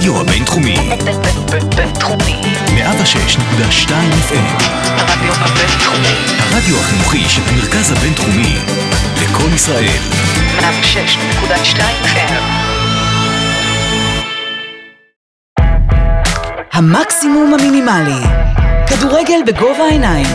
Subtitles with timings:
[0.00, 0.76] הרדיו הבינתחומי.
[1.76, 2.40] בינתחומי.
[2.66, 3.90] 106.2
[4.28, 4.62] FM.
[4.96, 6.14] הרדיו הבינתחומי.
[6.38, 8.56] הרדיו החינוכי של המרכז הבינתחומי.
[9.22, 9.98] לקום ישראל.
[10.58, 12.32] 106.2 FM.
[16.72, 18.26] המקסימום המינימלי.
[18.86, 20.26] כדורגל בגובה העיניים.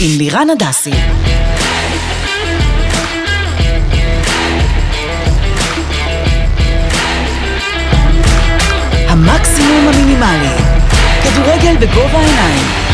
[0.00, 0.92] עם לירן הדסי.
[9.28, 10.48] המקסימום המינימלי.
[11.24, 12.85] כדורגל בגובה העיניים.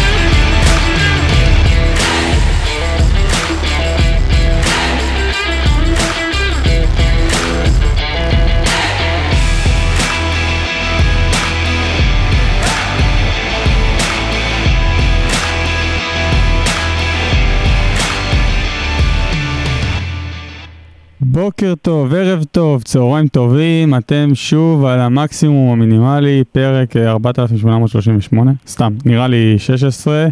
[21.32, 28.92] בוקר טוב, ערב טוב, צהריים טובים, אתם שוב על המקסימום המינימלי, פרק אה, 4838, סתם,
[29.04, 30.26] נראה לי 16.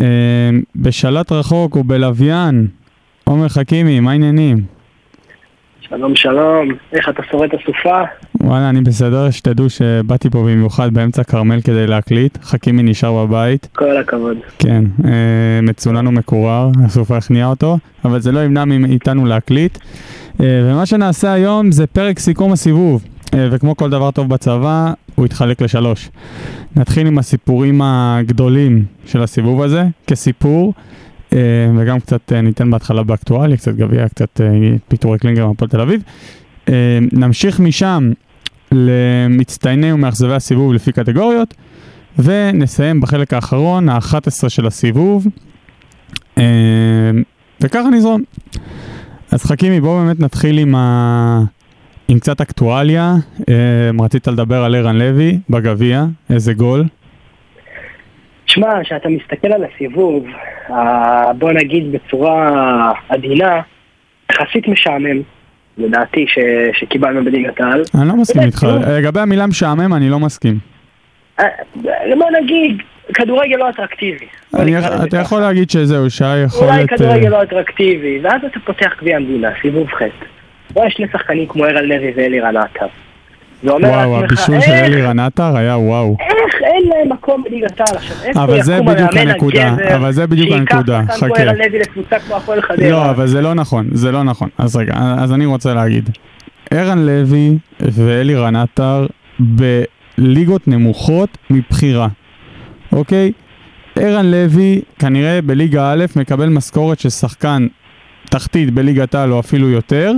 [0.00, 0.06] אה,
[0.76, 2.66] בשלט רחוק ובלוויין,
[3.24, 4.75] עומר חכימי, מה העניינים?
[5.88, 8.02] שלום שלום, איך אתה שורד את הסופה?
[8.40, 13.96] וואלה, אני בסדר, שתדעו שבאתי פה במיוחד באמצע כרמל כדי להקליט, חכימי נשאר בבית, כל
[13.96, 14.36] הכבוד.
[14.58, 19.78] כן, אה, מצונן ומקורר, הסופה הכניעה אותו, אבל זה לא ימנע מאיתנו להקליט.
[20.40, 25.26] אה, ומה שנעשה היום זה פרק סיכום הסיבוב, אה, וכמו כל דבר טוב בצבא, הוא
[25.26, 26.10] יתחלק לשלוש.
[26.76, 30.72] נתחיל עם הסיפורים הגדולים של הסיבוב הזה, כסיפור,
[31.78, 34.46] וגם קצת אה, ניתן בהתחלה באקטואליה, קצת גביע, קצת אה,
[34.88, 36.02] פיטורי קלינגר מהפועל תל אביב.
[36.68, 38.10] אה, נמשיך משם
[38.72, 41.54] למצטייני ומאכזבי הסיבוב לפי קטגוריות,
[42.18, 45.26] ונסיים בחלק האחרון, ה-11 של הסיבוב,
[46.38, 46.44] אה,
[47.60, 48.22] וככה נזרום.
[49.30, 51.40] אז חכימי, בואו באמת נתחיל עם, ה...
[52.08, 53.16] עם קצת אקטואליה.
[53.48, 53.54] אה,
[54.04, 56.84] רצית לדבר על ערן לוי בגביע, איזה גול.
[58.56, 60.26] שמע, כשאתה מסתכל על הסיבוב,
[60.70, 63.60] אה, בוא נגיד בצורה עדינה,
[64.32, 65.22] יחסית משעמם,
[65.78, 66.38] לדעתי, ש...
[66.72, 67.82] שקיבלנו בליגת העל.
[68.00, 68.66] אני לא מסכים איתך.
[68.88, 70.58] לגבי המילה משעמם, אני לא מסכים.
[71.40, 71.44] אה,
[72.18, 72.82] בוא נגיד,
[73.14, 74.26] כדורגל לא אטרקטיבי.
[74.54, 75.16] אני, אתה.
[75.16, 76.86] יכול להגיד שזהו, שהיה יכול אולי.
[76.88, 80.02] כדורגל אה, לא אטרקטיבי, ואז אתה פותח גביע המדינה, סיבוב ח'.
[80.74, 82.86] רואה שני שחקנים כמו ערן לוי ואלירן עטר.
[83.64, 86.16] וואו, הבישול של אלירן עטר היה וואו.
[86.92, 88.16] אין להם מקום בליגת העל עכשיו?
[88.44, 91.42] אבל זה בדיוק הנקודה, אבל זה בדיוק הנקודה, שייקח חכה.
[91.42, 92.90] ערן לוי לקבוצה כמו הפועל חדרה?
[92.90, 94.48] לא, אבל זה לא נכון, זה לא נכון.
[94.58, 96.10] אז רגע, אז אני רוצה להגיד.
[96.70, 99.06] ערן לוי ואלירן עטר
[99.40, 102.08] בליגות נמוכות מבחירה,
[102.92, 103.32] אוקיי?
[103.96, 107.66] ערן לוי כנראה בליגה א' מקבל משכורת של שחקן
[108.30, 110.12] תחתית בליגת העל או אפילו יותר,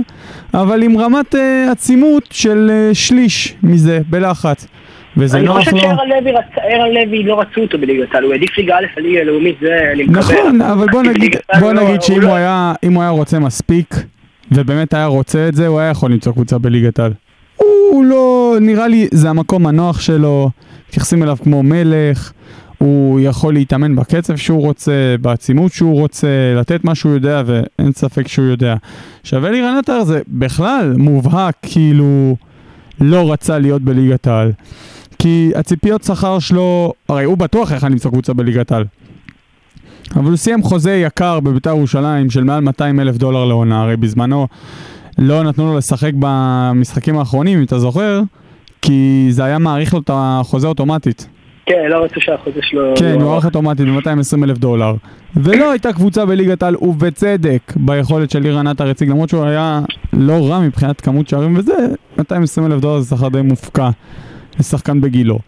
[0.53, 4.67] אבל עם רמת אה, עצימות של אה, שליש מזה, בלחץ.
[5.17, 5.79] וזה אני נוח חושב לו.
[5.81, 9.03] שערן לוי, רצ- ערן לוי לא רצו אותו בליגת העל, הוא העדיף ליגה א' על
[9.03, 10.19] ליגה לאומית, זה אני מקבל.
[10.19, 13.95] נכון, אבל בוא נגיד, בוא לא- נגיד שאם לא- הוא היה, הוא היה רוצה מספיק,
[14.51, 17.13] ובאמת היה רוצה את זה, הוא היה יכול למצוא קבוצה בליגת העל.
[17.57, 20.49] הוא לא, נראה לי, זה המקום הנוח שלו,
[20.89, 22.31] מתייחסים אליו כמו מלך,
[22.77, 24.91] הוא יכול להתאמן בקצב שהוא רוצה,
[25.21, 26.27] בעצימות שהוא רוצה,
[26.59, 28.75] לתת מה שהוא יודע, ואין ספק שהוא יודע.
[29.21, 32.35] עכשיו אלירן עטר זה בכלל מובהק, כאילו,
[33.01, 34.51] לא רצה להיות בליגת העל.
[35.19, 38.85] כי הציפיות שכר שלו, הרי הוא בטוח יכל למצוא קבוצה בליגת העל.
[40.15, 44.47] אבל הוא סיים חוזה יקר בביתר ירושלים של מעל 200 אלף דולר לעונה, הרי בזמנו
[45.17, 48.21] לא נתנו לו לשחק במשחקים האחרונים, אם אתה זוכר,
[48.81, 51.27] כי זה היה מאריך לו את החוזה אוטומטית.
[51.65, 52.93] כן, לא רצו שהחוזה שלו...
[52.95, 54.95] כן, הוא ערך אוטומטית ב-220 אלף דולר.
[55.35, 59.81] ולא הייתה קבוצה בליגת העל, ובצדק, ביכולת של לירן עטר הציג, למרות שהוא היה
[60.13, 61.87] לא רע מבחינת כמות שערים וזה,
[62.17, 63.89] 220 אלף דולר זה שכר די מופקע
[64.59, 65.39] לשחקן בגילו.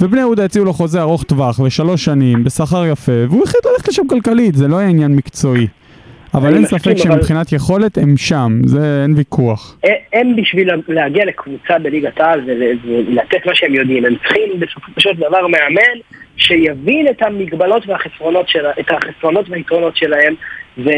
[0.00, 4.06] ובני יהודה הציעו לו חוזה ארוך טווח ושלוש שנים בשכר יפה, והוא החליט ללכת לשם
[4.08, 5.66] כלכלית, זה לא היה עניין מקצועי.
[6.34, 9.78] אבל אין ספק אבל- שמבחינת יכולת הם שם, זה אין ויכוח.
[10.12, 12.62] הם בשביל להגיע לקבוצה בליגת העל ול-
[13.08, 15.98] ולתת מה שהם יודעים, הם צריכים בסופו של דבר מאמן
[16.36, 20.34] שיבין את המגבלות והחסרונות של, את החסרונות והיתרונות שלהם
[20.78, 20.90] ו...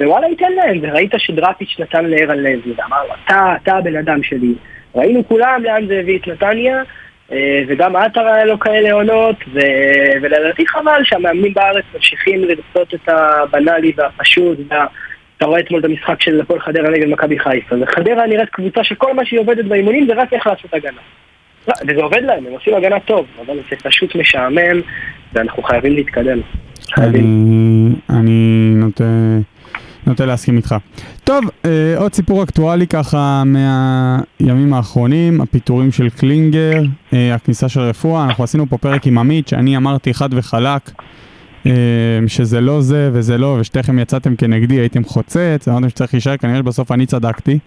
[0.00, 4.54] ווואלה ייתן להם, וראית שדראפיץ' נתן לערן לוי ואמר לו, אתה, אתה הבן אדם שלי.
[4.94, 6.82] ראינו כולם לאן זה הביא את נתניה
[7.32, 9.58] אה, וגם עטר היה לו כאלה עונות ו...
[10.22, 14.86] ולדעתי חבל שהמאמנים בארץ ממשיכים לרצות את הבנאלי והפשוט וה...
[15.36, 17.76] אתה רואה אתמול את המשחק של הפועל חדרה נגד מכבי חיפה.
[17.80, 21.00] וחדרה נראית קבוצה שכל מה שהיא עובדת באימונים זה רק איך לעשות הגנה.
[21.68, 24.80] לא, וזה עובד להם, הם עושים הגנה טוב, אבל זה פשוט משעמם,
[25.32, 26.40] ואנחנו חייבים להתקדם.
[26.94, 27.24] חייבים.
[28.10, 29.04] אני, נוטה
[30.06, 30.74] נוטה להסכים איתך.
[31.24, 38.24] טוב, אה, עוד סיפור אקטואלי ככה מהימים האחרונים, הפיטורים של קלינגר, אה, הכניסה של רפואה,
[38.24, 40.90] אנחנו עשינו פה פרק עם עמית, שאני אמרתי חד וחלק.
[41.66, 41.72] אה,
[42.26, 46.92] שזה לא זה וזה לא, ושתיכם יצאתם כנגדי, הייתם חוצץ, אמרתם שצריך להישאר, כנראה שבסוף
[46.92, 47.58] אני צדקתי.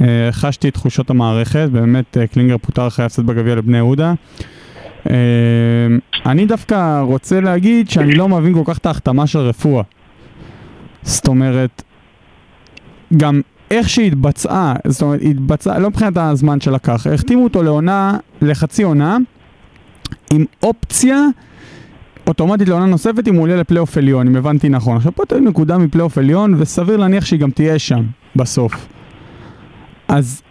[0.00, 4.14] אה, חשתי את תחושות המערכת, באמת אה, קלינגר פוטר אחרי הפסד בגביע לבני יהודה.
[6.26, 9.82] אני דווקא רוצה להגיד שאני לא מבין כל כך את ההחתמה של רפואה.
[11.06, 11.82] זאת אומרת,
[13.16, 19.16] גם איך שהתבצעה, זאת אומרת, התבצעה, לא מבחינת הזמן שלקח, החתימו אותו לעונה, לחצי עונה,
[20.32, 21.26] עם אופציה
[22.26, 24.96] אוטומטית לעונה נוספת אם הוא עולה לפלייאוף עליון, אם הבנתי נכון.
[24.96, 28.02] עכשיו פה תהיה נקודה מפלייאוף עליון, וסביר להניח שהיא גם תהיה שם,
[28.36, 28.86] בסוף.
[30.08, 30.42] אז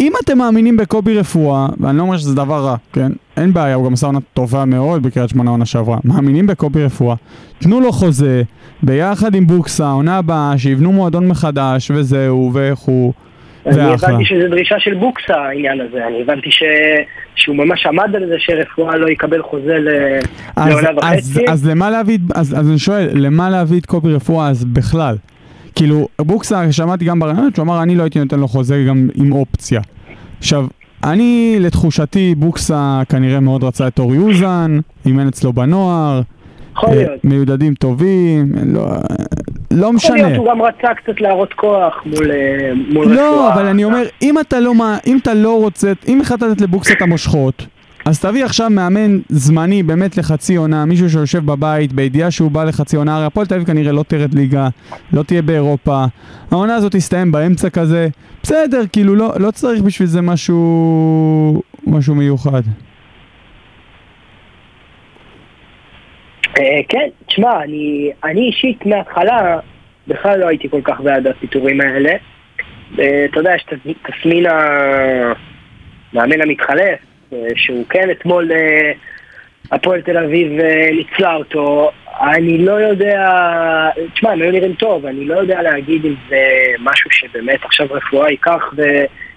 [0.00, 3.12] אם אתם מאמינים בקובי רפואה, ואני לא אומר שזה דבר רע, כן?
[3.36, 5.98] אין בעיה, הוא גם עשה עונה טובה מאוד בקריית שמונה עונה שעברה.
[6.04, 7.16] מאמינים בקובי רפואה,
[7.58, 8.42] תנו לו חוזה,
[8.82, 12.52] ביחד עם בוקסה, עונה הבאה, שיבנו מועדון מחדש, וזהו,
[12.86, 13.12] הוא...
[13.66, 13.82] אני.
[13.82, 16.62] הבנתי שזה דרישה של בוקסה העניין הזה, אני הבנתי ש...
[17.36, 19.88] שהוא ממש עמד על זה שרפואה לא יקבל חוזה ל...
[20.56, 21.44] אז, לעונה אז, וחצי.
[21.48, 25.16] אז למה להביא, אז, אז אני שואל, למה להביא את קובי רפואה אז בכלל?
[25.74, 29.32] כאילו, בוקסה, שמעתי גם ברעיונות, שהוא אמר, אני לא הייתי נותן לו חוזה גם עם
[29.32, 29.80] אופציה.
[30.38, 30.66] עכשיו,
[31.04, 36.20] אני, לתחושתי, בוקסה כנראה מאוד רצה את אורי אוזן, אימן אצלו בנוער,
[36.76, 37.24] יכול אה, להיות.
[37.24, 38.86] מיודדים טובים, לא,
[39.70, 40.16] לא יכול משנה.
[40.16, 43.16] להיות, הוא גם רצה קצת להראות כוח מול, אה, מול רפואה.
[43.16, 44.72] לא, אבל אני אומר, אם אתה לא,
[45.06, 47.66] אם אתה לא רוצה, אם החלטת לתת לבוקסה את המושכות,
[48.04, 52.96] אז תביא עכשיו מאמן זמני באמת לחצי עונה, מישהו שיושב בבית בידיעה שהוא בא לחצי
[52.96, 54.68] עונה, הרי הפועל תל אביב כנראה לא תרד ליגה,
[55.12, 56.04] לא תהיה באירופה,
[56.50, 58.08] העונה הזאת תסתיים באמצע כזה,
[58.42, 62.62] בסדר, כאילו לא, לא צריך בשביל זה משהו, משהו מיוחד.
[66.58, 69.58] אה, כן, תשמע, אני, אני אישית מההתחלה
[70.08, 72.12] בכלל לא הייתי כל כך בעד הפיטורים האלה.
[72.98, 73.66] אה, אתה יודע, יש
[74.06, 74.44] תסמין
[76.12, 76.98] המאמן המתחלף,
[77.56, 78.92] שהוא כן אתמול אה,
[79.72, 81.90] הפועל תל אביב אה, ניצלה אותו.
[82.20, 83.30] אני לא יודע,
[84.14, 86.36] תשמע, הם היו נראים טוב, אני לא יודע להגיד אם זה
[86.80, 88.62] משהו שבאמת עכשיו רפואה ייקח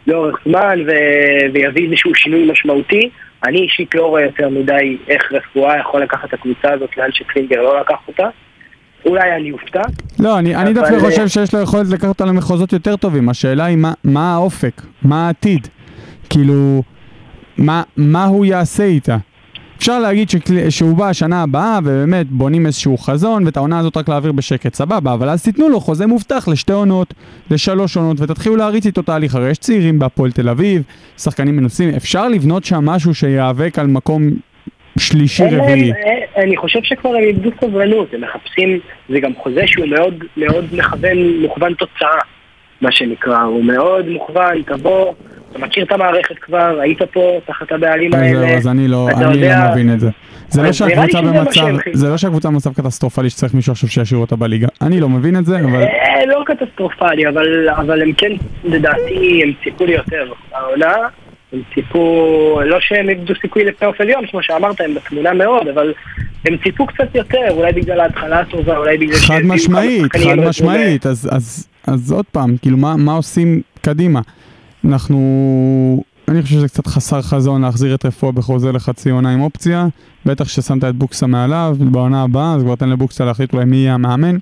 [0.07, 3.09] לאורך זמן ו- ויביא איזשהו שינוי משמעותי.
[3.43, 7.61] אני אישית לא רואה יותר מדי איך רפואה יכול לקחת את הקבוצה הזאת לאן שקלינגר
[7.61, 8.27] לא לקח אותה.
[9.05, 9.81] אולי אני אופתע.
[10.19, 13.65] לא, אני, אני דווקא אה, חושב שיש לו יכולת לקחת אותה למחוזות יותר טובים, השאלה
[13.65, 15.67] היא מה, מה האופק, מה העתיד,
[16.29, 16.83] כאילו,
[17.57, 19.17] מה, מה הוא יעשה איתה.
[19.77, 20.29] אפשר להגיד.
[20.69, 25.13] שהוא בא השנה הבאה ובאמת בונים איזשהו חזון ואת העונה הזאת רק להעביר בשקט, סבבה,
[25.13, 27.13] אבל אז תיתנו לו חוזה מובטח לשתי עונות,
[27.51, 30.83] לשלוש עונות ותתחילו להריץ איתו תהליך, הרי יש צעירים בהפועל תל אביב,
[31.17, 34.29] שחקנים מנוסים, אפשר לבנות שם משהו שיאבק על מקום
[34.99, 35.91] שלישי רביעי.
[36.37, 41.17] אני חושב שכבר הם איבדו סבלנות, הם מחפשים, זה גם חוזה שהוא מאוד מאוד מכוון,
[41.41, 42.19] מוכוון תוצאה,
[42.81, 45.13] מה שנקרא, הוא מאוד מוכוון, תבוא,
[45.57, 49.35] אתה מכיר את המערכת כבר, היית פה תחת הבעלים זהו, האלה, אז אני לא, אני
[49.35, 50.09] יודע- לא מבין את זה.
[50.49, 51.67] זה לא שהקבוצה במצב.
[51.93, 54.67] זה לא שהקבוצה במצב קטסטרופלי שצריך מישהו עכשיו שישאיר אותה בליגה.
[54.81, 57.69] אני לא מבין את זה, אבל אה, לא קטסטרופלי, אבל,
[58.01, 58.31] הם כן,
[58.63, 60.31] לדעתי, הם ציפו לי יותר.
[60.53, 60.93] העונה,
[61.53, 65.93] הם ציפו, לא שהם איבדו סיכוי לפלייאוף עליון, כמו שאמרת, הם בתמונה מאוד, אבל
[66.45, 70.35] הם ציפו קצת יותר, אולי בגלל ההתחלה הטובה, אולי בגלל חד משמעית, חד.
[70.35, 74.21] משמעית, אז, עוד פעם, כאילו מה עושים קדימה?
[74.87, 79.87] אנחנו, אני חושב שזה קצת חסר חזון להחזיר את רפואה בחוזה לחצי עונה עם אופציה,
[80.25, 83.93] בטח ששמת את בוקסה מעליו, בעונה הבאה, אז כבר תן לבוקסה להחליט אולי מי יהיה
[83.93, 84.37] המאמן,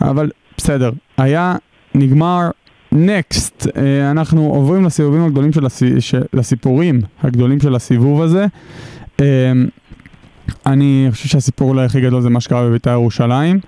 [0.00, 1.56] אבל בסדר, היה,
[1.94, 2.50] נגמר,
[2.92, 3.66] נקסט,
[4.10, 8.46] אנחנו עוברים לסיבובים הגדולים של, הסי, של לסיפורים הגדולים של הסיבוב הזה.
[9.20, 9.52] אה,
[10.66, 13.60] אני חושב שהסיפור אולי הכי גדול זה מה שקרה בבית"ר ירושלים.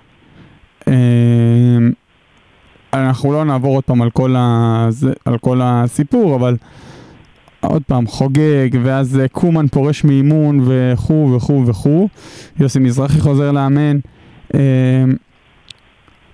[2.93, 4.85] אנחנו לא נעבור עוד פעם על כל, ה...
[4.89, 6.55] זה- על כל הסיפור, אבל
[7.59, 12.07] עוד פעם, חוגג, ואז אה, קומן פורש מאימון וכו' וכו' וכו'.
[12.59, 13.97] יוסי מזרחי חוזר לאמן.
[14.55, 14.59] אה,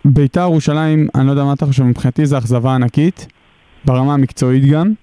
[0.05, 3.27] בית"ר ירושלים, אני לא יודע מה אתה חושב, מבחינתי זה אכזבה ענקית,
[3.85, 4.93] ברמה המקצועית גם.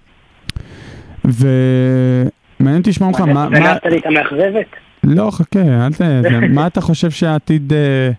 [1.25, 3.49] ומעניין אותי לשמוע ממך, מה...
[3.49, 3.75] מה...
[3.89, 4.65] לי את המאכזבת?
[5.03, 6.01] לא, חכה, אל ת...
[6.55, 8.11] מה אתה חושב שהעתיד אה,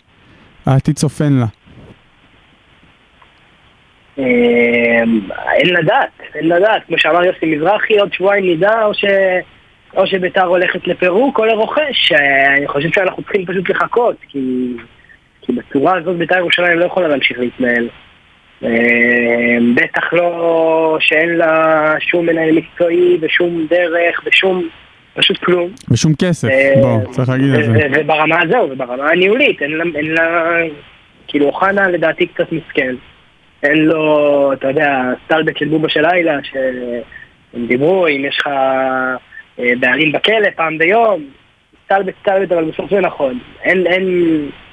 [0.67, 1.47] העתיד צופן לה?
[4.19, 4.25] אה,
[5.53, 6.83] אין לדעת, אין לדעת.
[6.87, 9.05] כמו שאמר יוסי מזרחי, עוד שבועיים נדע, או ש...
[9.97, 12.13] או שביתר הולכת לפירוק או לרוכש.
[12.57, 14.73] אני חושב שאנחנו צריכים פשוט לחכות, כי,
[15.43, 17.89] כי בצורה הזאת ביתר ירושלים לא יכולה להמשיך להתנהל.
[18.65, 24.69] אה, בטח לא שאין לה שום מנהל מקצועי ושום דרך ושום...
[25.15, 25.71] פשוט כלום.
[25.91, 28.01] ושום כסף, אה, בוא, צריך להגיד את זה.
[28.01, 29.63] וברמה הזו, וברמה הניהולית.
[29.63, 29.71] אין
[30.15, 30.51] לה...
[31.29, 32.95] כאילו אוחנה לדעתי קצת מסכן.
[33.63, 38.47] אין לו, אתה יודע, סטלבט של בובה של לילה, שהם דיברו, אם יש לך
[39.59, 41.25] אה, בעלים בכלא פעם ביום,
[41.85, 43.39] סטלבט סטלבט, אבל בסוף זה נכון.
[43.63, 44.05] אין, אין,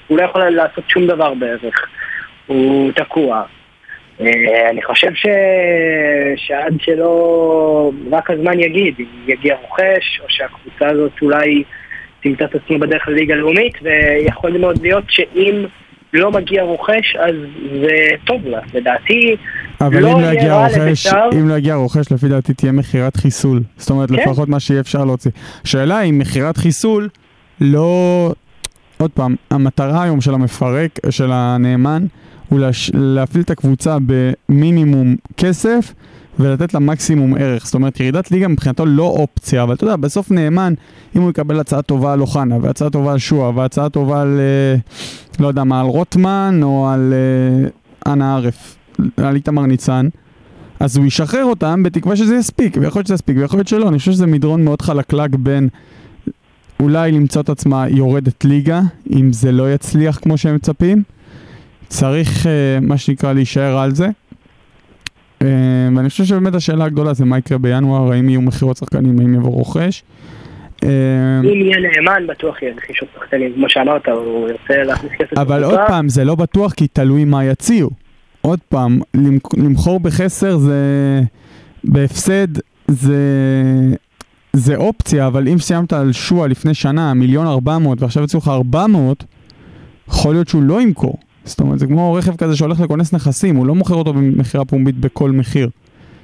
[0.08, 1.89] הוא לא יכול לעשות שום דבר בערך.
[2.48, 3.43] הוא תקוע.
[4.22, 5.25] אה, אני חושב ש...
[6.36, 7.91] שעד שלא...
[8.12, 11.63] רק הזמן יגיד, אם יגיע רוכש, או שהקבוצה הזאת אולי
[12.22, 15.65] תמצא את עצמה בדרך לליגה לאומית, ויכול מאוד להיות שאם
[16.13, 17.36] לא מגיע רוכש, אז
[17.82, 18.60] זה טוב לה.
[18.74, 19.36] לדעתי,
[19.82, 21.30] אבל לא אם לא יגיע רע רוכש, לבית"ר.
[21.39, 23.62] אם לא יגיע רוכש, לפי דעתי תהיה מכירת חיסול.
[23.78, 24.16] זאת אומרת, כן.
[24.16, 25.32] לפחות מה שיהיה אפשר להוציא.
[25.63, 27.10] השאלה אם מכירת חיסול
[27.62, 28.32] לא...
[28.98, 32.06] עוד פעם, המטרה היום של המפרק, של הנאמן,
[32.50, 32.92] הוא להש...
[32.94, 35.94] להפעיל את הקבוצה במינימום כסף
[36.39, 37.65] ולתת לה מקסימום ערך.
[37.65, 40.74] זאת אומרת, ירידת ליגה מבחינתו לא אופציה, אבל אתה יודע, בסוף נאמן,
[41.15, 44.75] אם הוא יקבל הצעה טובה על אוחנה, והצעה טובה על שועה, והצעה טובה על, אה,
[45.39, 48.75] לא יודע מה, על רוטמן, או על אה, אנה ערף,
[49.17, 50.08] על איתמר ניצן,
[50.79, 53.89] אז הוא ישחרר אותם בתקווה שזה יספיק, ויכול להיות שזה יספיק, ויכול להיות שלא.
[53.89, 55.69] אני חושב שזה מדרון מאוד חלקלק בין
[56.79, 58.81] אולי למצוא את עצמה יורדת ליגה,
[59.15, 61.03] אם זה לא יצליח כמו שהם מצפים.
[61.88, 64.10] צריך, אה, מה שנקרא, להישאר על זה.
[65.96, 69.51] ואני חושב שבאמת השאלה הגדולה זה מה יקרה בינואר, האם יהיו מכירות שחקנים, האם יבוא
[69.51, 70.03] רוכש.
[70.84, 70.89] אה,
[71.39, 73.53] אם יהיה נאמן, בטוח יהיה רכישות שחקנים.
[73.53, 75.38] כמו שאמרת, הוא ירצה להכניס כסף.
[75.38, 75.79] אבל עוד.
[75.88, 77.89] פעם, זה לא בטוח כי תלוי מה יציעו.
[78.41, 79.00] עוד פעם,
[79.58, 81.22] למכור בחסר זה...
[81.84, 82.48] בהפסד
[82.88, 83.17] זה...
[84.53, 88.48] זה אופציה, אבל אם סיימת על שועה לפני שנה, מיליון ארבע מאות, ועכשיו יצאו לך
[88.48, 89.24] ארבע מאות,
[90.08, 91.17] יכול להיות שהוא לא ימכור.
[91.50, 94.98] זאת אומרת, זה כמו רכב כזה שהולך לכונס נכסים, הוא לא מוכר אותו במכירה פומבית
[94.98, 95.70] בכל מחיר.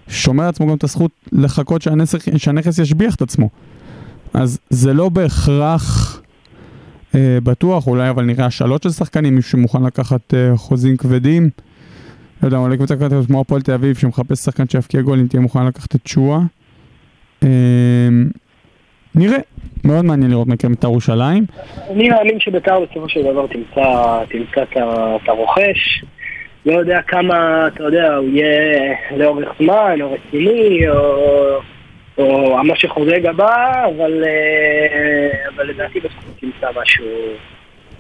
[0.08, 3.50] שומר לעצמו גם את הזכות לחכות שהנכס, שהנכס ישביח את עצמו.
[4.34, 6.22] אז זה לא בהכרח
[7.16, 11.50] אה, בטוח, אולי אבל נראה השאלות של שחקנים, מישהו שמוכן לקחת אה, חוזים כבדים.
[12.42, 15.42] לא יודע, אולי קבוצה כזאת כמו הפועל תל אביב שמחפש שחקן שיבקיע גול, אם תהיה
[15.42, 16.40] מוכן לקחת את שואה.
[17.44, 17.50] אה,
[19.16, 19.38] נראה,
[19.86, 21.46] מאוד מעניין לראות עם בית"ר ירושלים.
[21.92, 24.78] אני מאמין שבית"ר בסופו של דבר תמצא, את
[25.24, 26.04] את הרוכש.
[26.66, 31.60] לא יודע כמה, אתה יודע, הוא יהיה לאורך זמן, או רציני, או,
[32.18, 37.06] או שחוזה גבה, אבל, אה, אבל לדעתי בסוף תמצא משהו.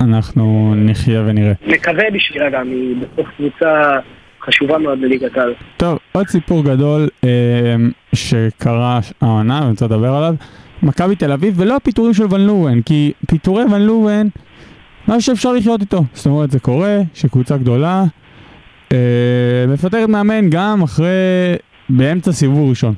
[0.01, 1.53] אנחנו נחיה ונראה.
[1.67, 3.99] מקווה בשבילה גם, היא בסוף קבוצה
[4.41, 5.53] חשובה מאוד בליגת העל.
[5.77, 7.75] טוב, עוד סיפור גדול אה,
[8.15, 10.35] שקרה העונה, אני רוצה לדבר עליו.
[10.85, 14.27] מכבי תל אביב, ולא הפיטורים של ון לואן, כי פיטורי ון לואן,
[15.07, 16.03] משהו שאפשר לחיות איתו.
[16.13, 18.03] זאת אומרת, זה קורה, שקבוצה גדולה
[18.91, 18.97] אה,
[19.67, 21.05] מפטרת מאמן גם אחרי,
[21.89, 22.93] באמצע סיבוב ראשון.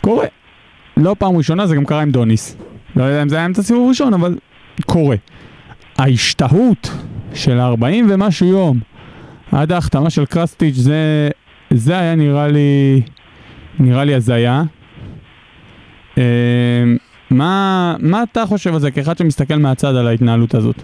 [0.00, 0.26] קורה.
[0.96, 2.56] לא פעם ראשונה, זה גם קרה עם דוניס.
[2.96, 4.38] לא יודע אם זה היה אמצע סיבוב ראשון, אבל
[4.86, 5.16] קורה.
[5.98, 6.90] ההשתהות
[7.34, 8.78] של 40 ומשהו יום
[9.52, 11.30] עד ההחתמה של קרסטיץ' זה,
[11.70, 13.02] זה היה נראה לי,
[13.78, 14.62] נראה לי הזיה.
[17.34, 20.82] מה, מה אתה חושב על זה כאחד שמסתכל מהצד על ההתנהלות הזאת?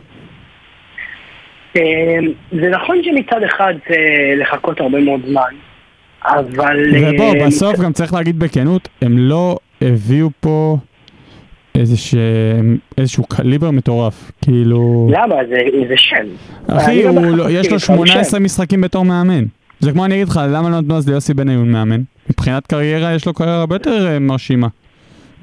[1.77, 1.83] אה,
[2.53, 3.97] זה נכון שמצד אחד זה
[4.37, 5.55] לחכות הרבה מאוד זמן,
[6.25, 6.77] אבל...
[6.95, 10.77] ובוא, אה, בסוף גם צריך להגיד בכנות, הם לא הביאו פה
[11.75, 12.19] איזשה,
[12.99, 14.33] איזשהו קליבר מטורף.
[14.45, 15.11] כאילו...
[15.13, 15.35] למה?
[15.49, 15.57] זה,
[15.89, 16.27] זה שם.
[16.69, 18.45] אחי, לא הוא לא, יש מסכים לו איתך, הוא 18 שם.
[18.45, 19.45] משחקים בתור מאמן.
[19.81, 22.01] זה כמו אני אגיד לך, למה לא נתנו אז ליוסי בניון מאמן?
[22.31, 24.69] מבחינת קריירה יש לו קריירה הרבה יותר אה, מרשימה.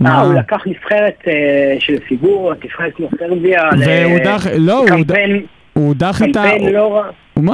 [0.02, 0.22] אה, מה?
[0.22, 1.34] הוא לקח נבחרת אה,
[1.80, 3.62] של פיגורות, נבחרת כמו סרביה.
[3.86, 4.86] והוא דח, לא,
[5.74, 7.04] הוא דח איתה, קמפיין לא.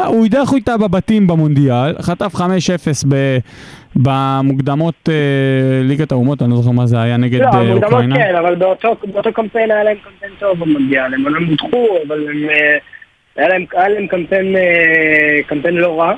[0.07, 2.39] הוא הדח איתה בבתים במונדיאל, חטף 5-0
[3.09, 3.37] ב-
[3.95, 5.13] במוקדמות אה,
[5.83, 8.15] ליגת האומות, אני לא זוכר מה זה היה נגד לא, אה, המוקדמות אוקראינה.
[8.15, 11.13] כן, אבל באותו באותו קמפיין היה להם קמפיין טוב במונדיאל.
[11.13, 12.37] הם אומנם הודחו, אבל הם,
[13.35, 14.55] היה להם- היה להם קמפיין
[15.47, 16.13] קמפיין לא רע.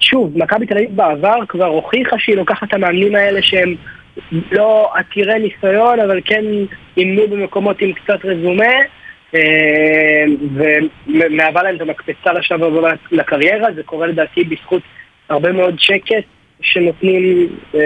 [0.00, 3.74] שוב, מכבי תל אביב בעבר כבר הוכיחה שהיא לוקחת את המאמנים האלה שהם
[4.52, 6.44] לא עתירי ניסיון, אבל כן
[6.96, 8.64] אימנו במקומות עם קצת רזומה,
[9.34, 10.24] אה,
[11.06, 14.82] ומהווה להם את המקפצה לשלב הבא לקריירה, זה קורה לדעתי בזכות
[15.28, 16.24] הרבה מאוד שקט
[16.62, 17.80] שנותנים אה,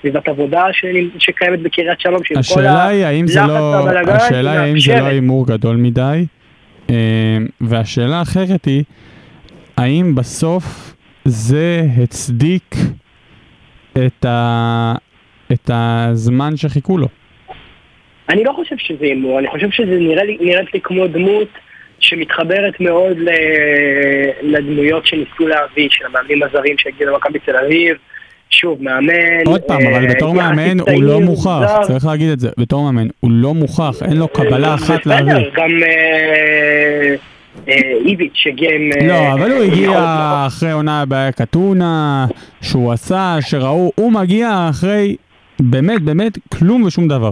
[0.00, 4.94] סביבת עבודה שנ- שקיימת בקריית שלום, שעם כל הלחץ לא, והבלגן, השאלה היא האם זה
[4.94, 5.06] לא.
[5.06, 6.24] הימור גדול מדי,
[6.90, 6.94] אה,
[7.60, 8.84] והשאלה האחרת היא,
[9.76, 10.94] האם בסוף
[11.24, 12.74] זה הצדיק
[13.98, 14.94] את, ה,
[15.52, 17.08] את הזמן שחיכו לו?
[18.28, 21.48] אני לא חושב שזה הימור, אני חושב שזה נראה לי, נראית לי כמו דמות
[22.00, 23.28] שמתחברת מאוד ל...
[24.42, 27.96] לדמויות שניסו להביא, של המאמנים הזרים שהגיעו למכבי תל אביב.
[28.50, 29.46] שוב, מאמן...
[29.46, 31.70] עוד פעם, אבל אה, בתור מאמן הוא לא מוכח.
[31.82, 35.50] צריך להגיד את זה, בתור מאמן הוא לא מוכח, אין לו קבלה אחת בסדר, להביא.
[35.54, 37.14] גם, אה, אה,
[38.06, 38.90] איביץ' הגיע עם...
[39.00, 39.92] אה, לא, אבל הוא הגיע
[40.46, 41.04] אחרי עונה
[41.42, 42.26] אתונה,
[42.62, 45.16] שהוא עשה, שראו, הוא מגיע אחרי
[45.60, 47.30] באמת באמת כלום ושום דבר.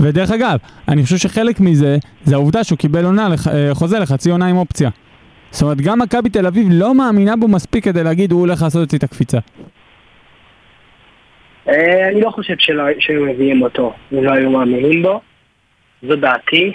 [0.00, 4.46] ודרך אגב, אני חושב שחלק מזה, זה העובדה שהוא קיבל עונה, אה, חוזה לחצי עונה
[4.46, 4.90] עם אופציה.
[5.50, 8.86] זאת אומרת, גם מכבי תל אביב לא מאמינה בו מספיק כדי להגיד, הוא הולך לעשות
[8.86, 9.38] אצלי את הקפיצה.
[11.68, 12.54] אה, אני לא חושב
[12.98, 15.20] שהיו מביאים אותו, אם לא היו מאמינים בו.
[16.02, 16.72] זו דעתי.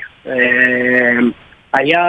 [1.76, 2.02] אה, היה,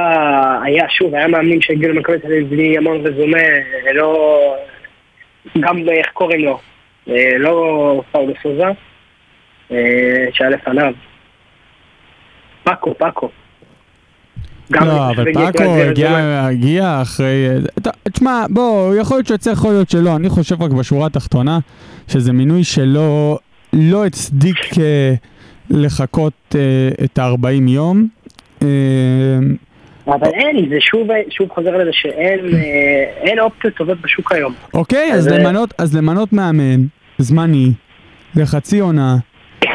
[0.62, 4.54] היה, שוב, היה מאמנים שהגיעו למכבי תל אביב בלי המון רזומה, אה, לא...
[5.60, 6.58] גם, אה, איך קוראים לו?
[7.08, 8.64] אה, לא פאולו סוזה,
[9.72, 10.92] אה, שהיה לפניו.
[12.64, 13.28] פאקו, פאקו.
[14.70, 15.62] לא, אבל פאקו
[16.48, 17.46] הגיע, אחרי...
[17.78, 20.16] אתה- תשמע, בוא, יכול להיות שיוצא, יכול להיות שלא.
[20.16, 21.58] אני חושב רק בשורה התחתונה,
[22.08, 23.38] שזה מינוי שלא
[23.72, 25.14] לא הצדיק אה,
[25.70, 28.08] לחכות אה, את ה-40 יום.
[28.64, 34.54] אה, אבל אין, זה שוב, שוב חוזר לזה שאין אה, אופציות טובות בשוק היום.
[34.74, 36.80] אוקיי, אז אז, אה, למנות, אז למנות מאמן
[37.18, 37.72] זמני
[38.36, 39.16] לחצי עונה,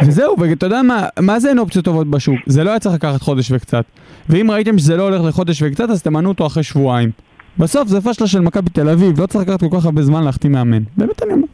[0.02, 2.36] וזהו, ואתה יודע מה, מה זה אין אופציות טובות בשוק?
[2.46, 3.86] זה לא היה צריך לקחת חודש וקצת.
[4.30, 7.12] ואם ראיתם שזה לא הולך לחודש וקצת, אז תמנו אותו אחרי שבועיים.
[7.58, 10.52] בסוף זה פשלה של מכבי תל אביב, לא צריך לקחת כל כך הרבה זמן להחתים
[10.52, 10.84] מאמן.
[10.98, 11.48] באמת אני אומר.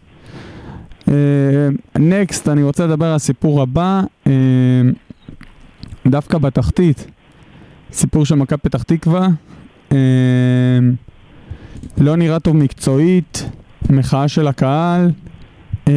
[1.99, 4.31] נקסט, אני רוצה לדבר על הסיפור הבא, אה,
[6.07, 7.07] דווקא בתחתית,
[7.95, 9.27] סיפור של מכבי פתח תקווה.
[9.91, 9.97] אה,
[11.97, 13.49] לא נראה טוב מקצועית,
[13.89, 15.11] מחאה של הקהל.
[15.87, 15.93] אה,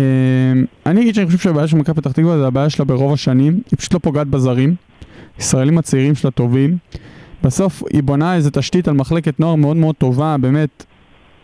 [0.86, 3.78] אני אגיד שאני חושב שהבעיה של מכבי פתח תקווה זה הבעיה שלה ברוב השנים, היא
[3.78, 4.74] פשוט לא פוגעת בזרים.
[5.38, 6.76] ישראלים הצעירים שלה טובים.
[7.42, 10.84] בסוף היא בונה איזה תשתית על מחלקת נוער מאוד מאוד טובה, באמת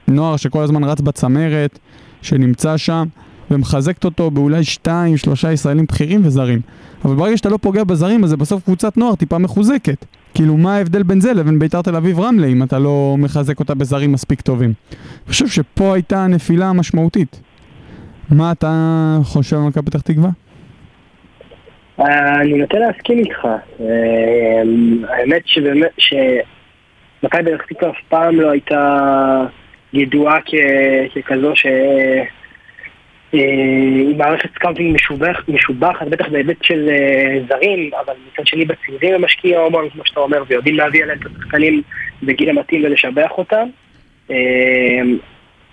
[0.08, 1.78] נוער שכל הזמן רץ בצמרת,
[2.22, 3.06] שנמצא שם,
[3.50, 6.60] ומחזקת אותו באולי שתיים, שלושה ישראלים בכירים וזרים.
[7.04, 10.04] אבל ברגע שאתה לא פוגע בזרים, אז זה בסוף קבוצת נוער טיפה מחוזקת.
[10.34, 13.74] כאילו, מה ההבדל בין זה לבין ביתר תל אביב רמלה, אם אתה לא מחזק אותה
[13.74, 14.72] בזרים מספיק טובים?
[14.90, 17.40] אני חושב שפה הייתה הנפילה המשמעותית.
[18.30, 20.30] מה אתה חושב על מכבי פתח תקווה?
[21.98, 23.44] אני נוטה להסכים איתך.
[23.80, 24.62] אה,
[25.08, 29.44] האמת שבאמת, שמכבי פתח תקווה אף פעם לא הייתה
[29.92, 30.38] ידועה
[31.14, 31.66] ככזו ש...
[33.34, 33.40] אה,
[34.08, 39.24] עם מערכת סקאוטינג משובח, משובחת, בטח בהיבט של אה, זרים, אבל מצד שני בצעירים הם
[39.24, 41.82] משקיעים המון, כמו שאתה אומר, ויודעים להביא אליהם את השחקנים
[42.22, 43.68] בגיל המתאים ולהשביח אותם.
[44.30, 44.36] אה,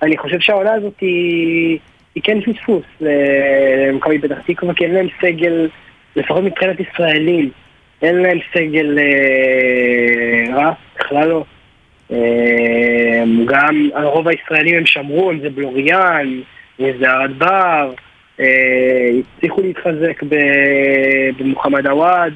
[0.02, 1.80] אני חושב שהעונה הזאת היא,
[2.16, 5.70] היא כן פספוס אה, למכבי פתח תקווה, כי אין להם סגל,
[6.16, 7.50] לפחות מבחינת ישראלים,
[8.02, 11.44] אין להם סגל אה, רע, בכלל לא.
[12.12, 16.42] אה, גם על רוב הישראלים הם שמרו, אם זה בלוריאן,
[17.00, 17.94] זה ארד בר,
[18.40, 20.24] אה, הצליחו להתחזק
[21.38, 22.34] במוחמד עוואד.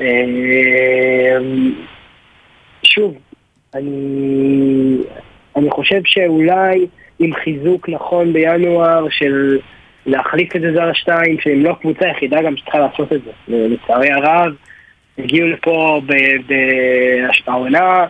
[0.00, 1.36] אה,
[2.82, 3.18] שוב,
[3.74, 4.96] אני,
[5.70, 6.86] חושב שאולי
[7.18, 9.58] עם חיזוק נכון בינואר של
[10.06, 13.30] להחליף את זה זר השתיים, שהם לא הקבוצה היחידה גם שצריכה לעשות את זה.
[13.48, 14.54] לצערי הרב,
[15.18, 16.52] הגיעו לפה ב-
[17.46, 18.06] בהעונה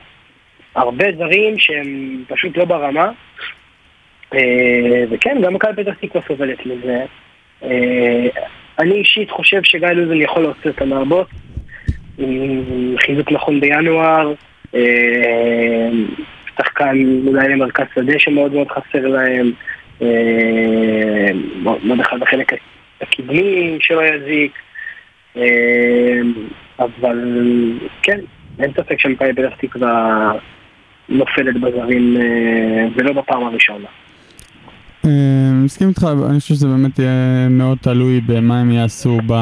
[0.74, 3.10] הרבה זרים שהם פשוט לא ברמה.
[4.34, 7.04] אה, וכן, גם מכבי פתח תקווה סובלת מזה.
[7.62, 8.26] אה,
[8.78, 11.26] אני אישית חושב שגיא לוזון יכול להוציא אותה מהבוט.
[12.18, 14.34] עם חיזוק נכון בינואר.
[14.74, 15.88] אה,
[16.58, 19.52] שחקן אולי למרכז שדה שמאוד מאוד חסר להם.
[21.62, 22.52] מאוד אחד בחלק
[23.00, 24.52] הקדמי שלא יזיק.
[26.78, 27.18] אבל
[28.02, 28.20] כן,
[28.58, 30.32] אין ספק שמכבי פתח תקווה
[31.08, 32.16] נופלת בזרים
[32.96, 33.88] ולא בפעם הראשונה.
[35.04, 39.34] אה, מסכים איתך, אני חושב שזה באמת יהיה מאוד תלוי במה הם יעשו ב...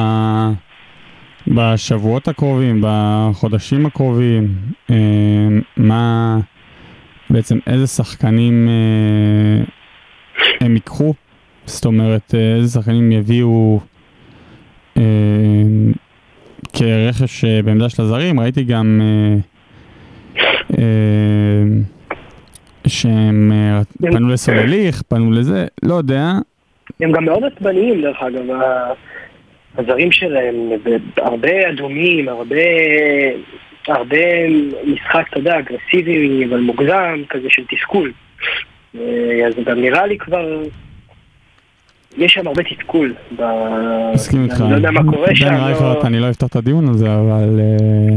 [1.46, 4.54] בשבועות הקרובים, בחודשים הקרובים,
[4.90, 4.96] אה,
[5.76, 6.38] מה,
[7.30, 9.64] בעצם איזה שחקנים אה,
[10.60, 11.14] הם ייקחו,
[11.66, 13.80] זאת אומרת אה, איזה שחקנים יביאו
[14.96, 15.02] אה,
[16.72, 19.00] כרכש אה, בעמדה של הזרים, ראיתי גם
[22.86, 23.80] שהם אה,
[24.12, 26.32] פנו לסולליך, פנו לזה, לא יודע,
[27.00, 28.42] הם גם מאוד עצבניים דרך אגב,
[29.78, 30.54] הזרים שלהם,
[31.16, 32.56] הרבה אדומים, הרבה,
[33.88, 34.16] הרבה
[34.86, 38.12] משחק, אתה יודע, אגרסיבי, אבל מוגזם, כזה של תסכול.
[38.98, 39.00] אה,
[39.46, 40.62] אז גם נראה לי כבר,
[42.18, 43.14] יש שם הרבה תסכול.
[44.14, 44.60] מסכים איתך.
[44.60, 45.46] אני לא יודע מה קורה שם.
[45.48, 48.16] בן לא- רייכרד, אני לא אפתח את הדיון הזה, אבל אה,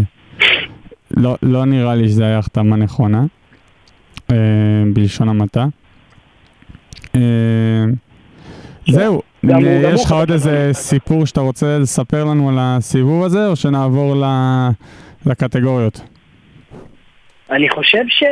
[1.18, 3.24] לא- לא נראה לי שזה היה החתמה נכונה,
[4.32, 4.36] אה,
[4.94, 5.66] בלשון המעטה.
[7.16, 7.22] אה,
[8.88, 10.70] זהו, אה, יש לך עוד איזה.
[10.74, 14.70] סיפור שאתה רוצה לספר לנו על הסיבוב הזה, או שנעבור ל-
[15.26, 16.02] לקטגוריות?
[17.52, 18.24] אני חושב ש...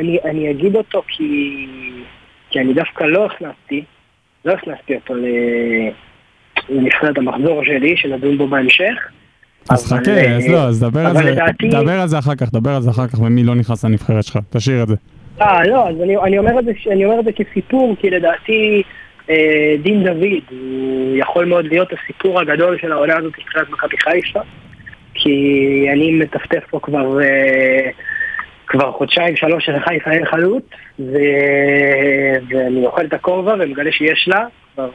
[0.00, 1.66] אני, אני אגיד אותו כי...
[2.50, 3.84] כי אני דווקא לא הכנסתי,
[4.44, 5.24] לא הכנסתי אותו ל...
[6.68, 9.08] לנבחרת המחזור שלי, שנדון בו בהמשך.
[9.70, 12.52] אז חכה, אה, אז לא, אז דבר על זה, לדעתי- דבר על זה אחר כך,
[12.52, 14.94] דבר על זה אחר כך, ומי לא נכנס לנבחרת שלך, תשאיר את זה.
[15.40, 18.82] אה, לא, אז אני, אני, אומר את זה, אני אומר את זה כסיפור, כי לדעתי
[19.30, 24.40] אה, דין דוד, הוא יכול מאוד להיות הסיפור הגדול של העונה הזאת מבחינת מכבי חיפה,
[25.14, 25.38] כי
[25.92, 27.90] אני מטפטף פה כבר, אה,
[28.66, 30.64] כבר חודשיים, שלוש שלחיפה אין חלוץ,
[30.98, 31.16] ו...
[32.48, 34.44] ואני אוכל את הכובע ומגלה שיש לה,
[34.74, 34.88] כבר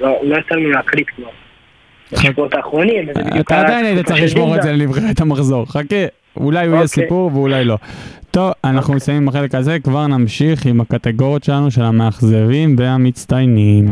[0.00, 1.28] לא, לא יצא לנו להקליט כבר.
[2.12, 4.62] בשבועות האחרונים, וזה בדיוק אתה עדיין היית צריך לשמור את.
[4.62, 5.96] זה לנבחרת המחזור, חכה,
[6.36, 6.88] אולי הוא יהיה אוקיי.
[6.88, 7.78] סיפור ואולי לא.
[8.30, 13.88] טוב, אנחנו מסיימים בחלק הזה, כבר נמשיך עם הקטגוריות שלנו של המאכזבים והמצטיינים.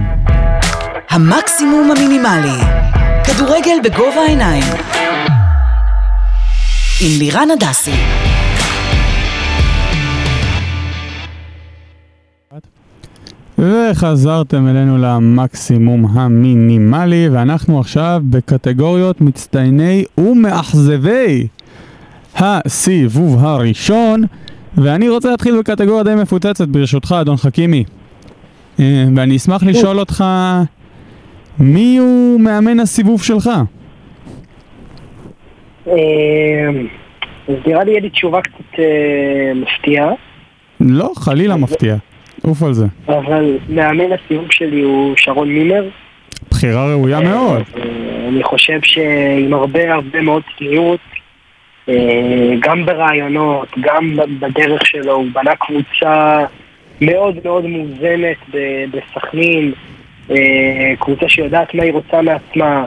[1.10, 2.64] המקסימום המינימלי.
[3.24, 4.64] כדורגל בגובה העיניים.
[7.00, 7.92] עם לירן הדסי.
[13.58, 21.46] וחזרתם אלינו למקסימום המינימלי, ואנחנו עכשיו בקטגוריות מצטייני ומאכזבי
[22.36, 24.22] הסיבוב הראשון,
[24.76, 27.84] ואני רוצה להתחיל בקטגוריה די מפוצצת ברשותך, אדון חכימי.
[28.80, 30.24] אה, ואני אשמח לשאול אותך,
[31.60, 33.50] מי הוא מאמן הסיבוב שלך?
[35.88, 35.94] אה,
[37.48, 40.10] אז נראה לי יהיה לי תשובה קצת אה, מפתיעה,
[40.80, 41.96] לא, חלילה מפתיע.
[42.46, 42.86] עוף על זה.
[43.08, 45.88] אבל מאמן הסיבוב שלי הוא שרון מימר.
[46.50, 47.62] בחירה ראויה מאוד.
[47.76, 51.00] אה, אני חושב שעם הרבה הרבה מאוד צניעות,
[51.88, 56.44] אה, גם ברעיונות, גם בדרך שלו, הוא בנה קבוצה
[57.00, 58.36] מאוד מאוד מאוזנת
[58.90, 59.72] בסכנין,
[60.30, 62.84] אה, קבוצה שיודעת מה היא רוצה מעצמה.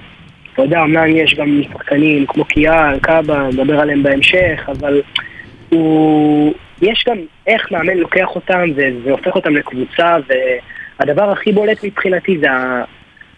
[0.54, 5.02] אתה יודע, אמנם יש גם שחקנים כמו קיאל, קאבה, נדבר עליהם בהמשך, אבל
[5.70, 6.54] הוא...
[6.82, 8.70] יש גם איך מאמן לוקח אותם
[9.04, 10.16] והופך אותם לקבוצה,
[11.00, 12.48] והדבר הכי בולט מבחינתי זה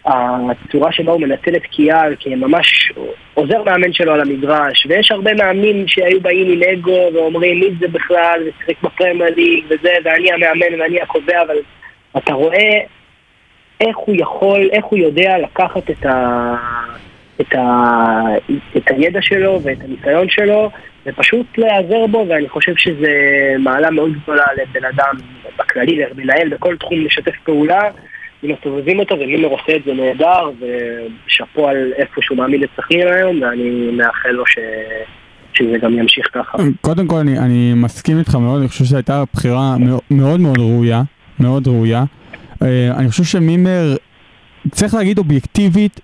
[0.04, 2.92] הצורה שבה הוא מנצל את קיאל כממש
[3.34, 7.88] עוזר מאמן שלו על המגרש, ויש הרבה מאמנים שהיו באים עם אגו ואומרים מי זה
[7.88, 11.56] בכלל, ושיחק בפרמייר ליג וזה, ואני המאמן ואני הקובע, אבל
[12.16, 12.78] אתה רואה
[13.80, 16.54] איך הוא יכול, איך הוא יודע לקחת את, ה,
[17.42, 18.20] את, ה,
[18.76, 20.70] את הידע שלו ואת הניסיון שלו,
[21.06, 23.12] ופשוט להיעזר בו, ואני חושב שזה
[23.58, 25.14] מעלה מאוד גדולה לבן אדם
[25.58, 27.80] בכללי, למנהל בכל תחום לשתף פעולה.
[28.44, 30.50] אם מסובבים אותו, ומימר עושה את זה נהדר,
[31.26, 34.58] ושאפו על איפה שהוא מעמיד את סכנין היום, ואני מאחל לו ש...
[35.54, 36.58] שזה גם ימשיך ככה.
[36.80, 41.02] קודם כל אני, אני מסכים איתך מאוד, אני חושב שהייתה בחירה מאו- מאוד מאוד ראויה,
[41.40, 42.04] מאוד ראויה.
[42.62, 43.96] אה, אני חושב שמימר,
[44.70, 46.00] צריך להגיד אובייקטיבית,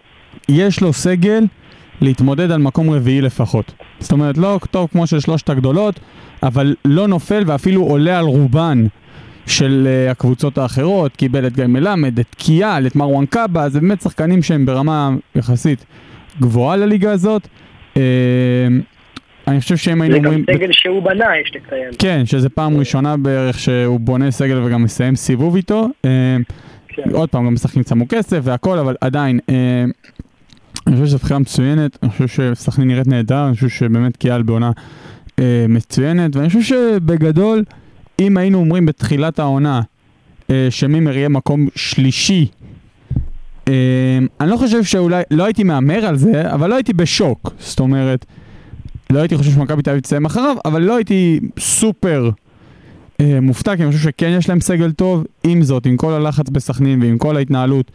[0.49, 1.45] יש לו סגל
[2.01, 3.73] להתמודד על מקום רביעי לפחות.
[4.01, 6.01] זאת אומרת, לא טוב כמו של שלושת הגדולות,
[6.43, 8.87] אבל לא נופל ואפילו עולה על רובן
[9.47, 14.01] של אה, הקבוצות האחרות, קיבל את גיא מלמד, את קיאל, את מרואן קאבה, זה באמת
[14.01, 15.85] שחקנים שהם ברמה יחסית
[16.41, 17.49] גבוהה לליגה הזאת.
[17.97, 18.03] אה,
[19.49, 20.45] אני חושב שאם היינו זה גם אומרים...
[20.55, 21.91] סגל שהוא בנה, יש לציין.
[21.99, 25.89] כן, שזה פעם ראשונה בערך שהוא בונה סגל וגם מסיים סיבוב איתו.
[26.05, 26.37] אה,
[27.05, 27.11] כן.
[27.11, 29.85] עוד פעם, גם משחקים שמו כסף והכל, אבל עדיין, אה,
[30.87, 34.71] אני חושב שזו בחירה מצוינת, אני חושב שסכנין נראית נהדר, אני חושב שבאמת קיאל בעונה
[35.39, 37.65] אה, מצוינת, ואני חושב שבגדול,
[38.21, 39.81] אם היינו אומרים בתחילת העונה
[40.51, 42.47] אה, שמימר יהיה מקום שלישי,
[43.69, 47.81] אה, אני לא חושב שאולי, לא הייתי מהמר על זה, אבל לא הייתי בשוק, זאת
[47.81, 48.27] אומרת,
[49.11, 52.31] לא הייתי חושב שמכבי תל אביב תסיים אחריו, אבל לא הייתי סופר
[53.23, 57.03] מופתע, כי אני חושב שכן יש להם סגל טוב, עם זאת, עם כל הלחץ בסכנין
[57.03, 57.91] ועם כל ההתנהלות,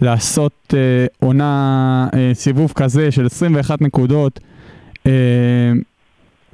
[0.00, 4.40] לעשות אה, עונה, אה, סיבוב כזה של 21 נקודות,
[5.06, 5.12] אה,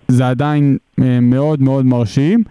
[0.09, 2.45] זה עדיין אה, מאוד מאוד מרשים.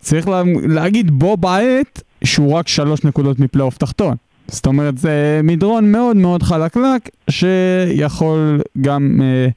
[0.00, 4.16] צריך לה, להגיד בו בעת שהוא רק שלוש נקודות מפלייאוף תחתון.
[4.48, 9.48] זאת אומרת, זה מדרון מאוד מאוד חלקלק, שיכול גם אה,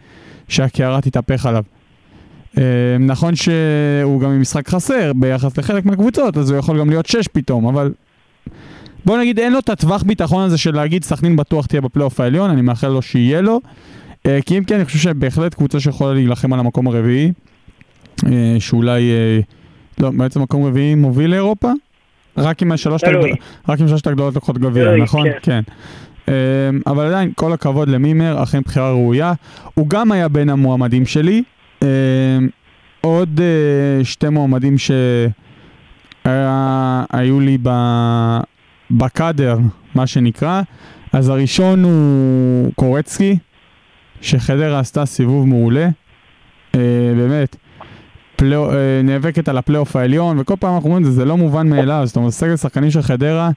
[0.48, 1.64] שהקערה תתהפך עליו.
[2.58, 2.64] אה,
[3.00, 7.28] נכון שהוא גם עם משחק חסר ביחס לחלק מהקבוצות, אז הוא יכול גם להיות שש
[7.28, 7.92] פתאום, אבל
[9.06, 12.50] בוא נגיד אין לו את הטווח ביטחון הזה של להגיד סכנין בטוח תהיה בפלייאוף העליון,
[12.50, 13.62] אני מאחל לו שיהיה לו.
[14.26, 17.32] אה, כי אם כן, אני חושב שבהחלט קבוצה שיכולה להילחם על המקום הרביעי,
[18.26, 19.12] אה, שאולי,
[20.00, 21.72] לא, בעצם מקום רביעי מוביל לאירופה?
[22.38, 23.08] רק עם השלושת.
[23.68, 25.28] הגדולות, הגדולות לוקחות גביע, נכון?
[25.42, 25.62] כן.
[26.26, 26.32] כן.
[26.88, 29.34] אבל עדיין, כל הכבוד למימר, אכן בחירה ראויה.
[29.74, 31.44] הוא גם היה בין המועמדים שלי.
[31.84, 32.38] אה,
[33.02, 33.46] עוד אה,
[34.06, 35.30] שתי מועמדים שהיו
[37.40, 38.40] לי ב-
[38.92, 39.58] בקאדר,
[39.96, 40.62] מה שנקרא.
[41.14, 43.38] אז הראשון הוא קורצקי,
[44.22, 45.90] שחדרה עשתה סיבוב מעולה.
[46.76, 46.80] אה,
[47.18, 47.56] באמת,
[48.36, 51.70] פלא- אה, נאבקת על הפלייאוף העליון, וכל פעם אנחנו אומרים את זה, זה לא מובן
[51.70, 53.50] מאליו, זאת אומרת, סגל שחקנים של חדרה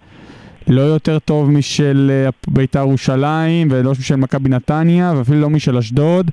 [0.69, 6.31] לא יותר טוב משל אה, בית"ר ירושלים, ולא של מכבי נתניה, ואפילו לא משל אשדוד,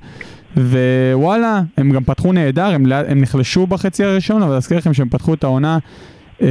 [0.56, 5.34] ווואלה, הם גם פתחו נהדר, הם, הם נחלשו בחצי הראשון, אבל להזכיר לכם שהם פתחו
[5.34, 5.78] את העונה,
[6.42, 6.48] אה,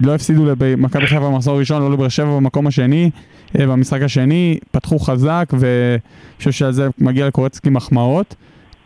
[0.00, 3.10] לא הפסידו למכבי חיפה במחזור הראשון, לא לבאר שבע במקום השני,
[3.58, 5.98] אה, במשחק השני, פתחו חזק, ואני
[6.38, 8.34] חושב שעל זה מגיע לקורצקי מחמאות.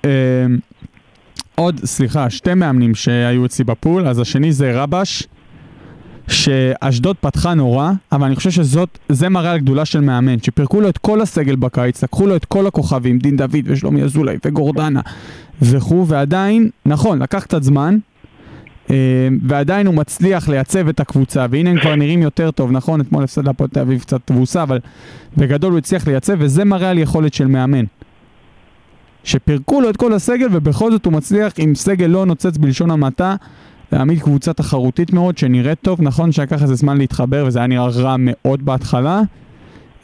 [0.05, 0.11] אה,
[1.55, 5.29] עוד, סליחה, שתי מאמנים שהיו אצלי בפול, אז השני זה רבש,
[6.33, 10.89] שאשדוד פתחה נורא, אבל אני חושב שזאת, זה מראה על גדולה של מאמן, שפירקו לו
[10.89, 15.01] את כל הסגל בקיץ, לקחו לו את כל הכוכבים, דין דוד ושלומי אזולאי וגורדנה
[15.63, 17.99] וכו', ועדיין, נכון, לקח קצת זמן,
[18.91, 18.97] אה,
[19.43, 23.45] ועדיין הוא מצליח לייצב את הקבוצה, והנה הם כבר נראים יותר טוב, נכון, אתמול הפסד
[23.45, 24.79] להפועל תל אביב קצת תבוסה, אבל
[25.37, 27.85] בגדול הוא הצליח לייצב, וזה מראה על יכולת של מאמן.
[29.25, 33.37] שפירקו לו את כל הסגל ובכל זאת הוא מצליח עם סגל לא נוצץ בלשון המעטה
[33.93, 38.17] להעמיד קבוצה תחרותית מאוד שנראית טוב, נכון שלקח איזה זמן להתחבר וזה היה נראה רע
[38.19, 39.21] מאוד בהתחלה,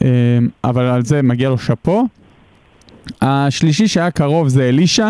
[0.03, 0.09] אה,
[0.64, 2.07] אבל על זה מגיע לו שאפו.
[3.22, 5.09] השלישי שהיה קרוב זה אלישע,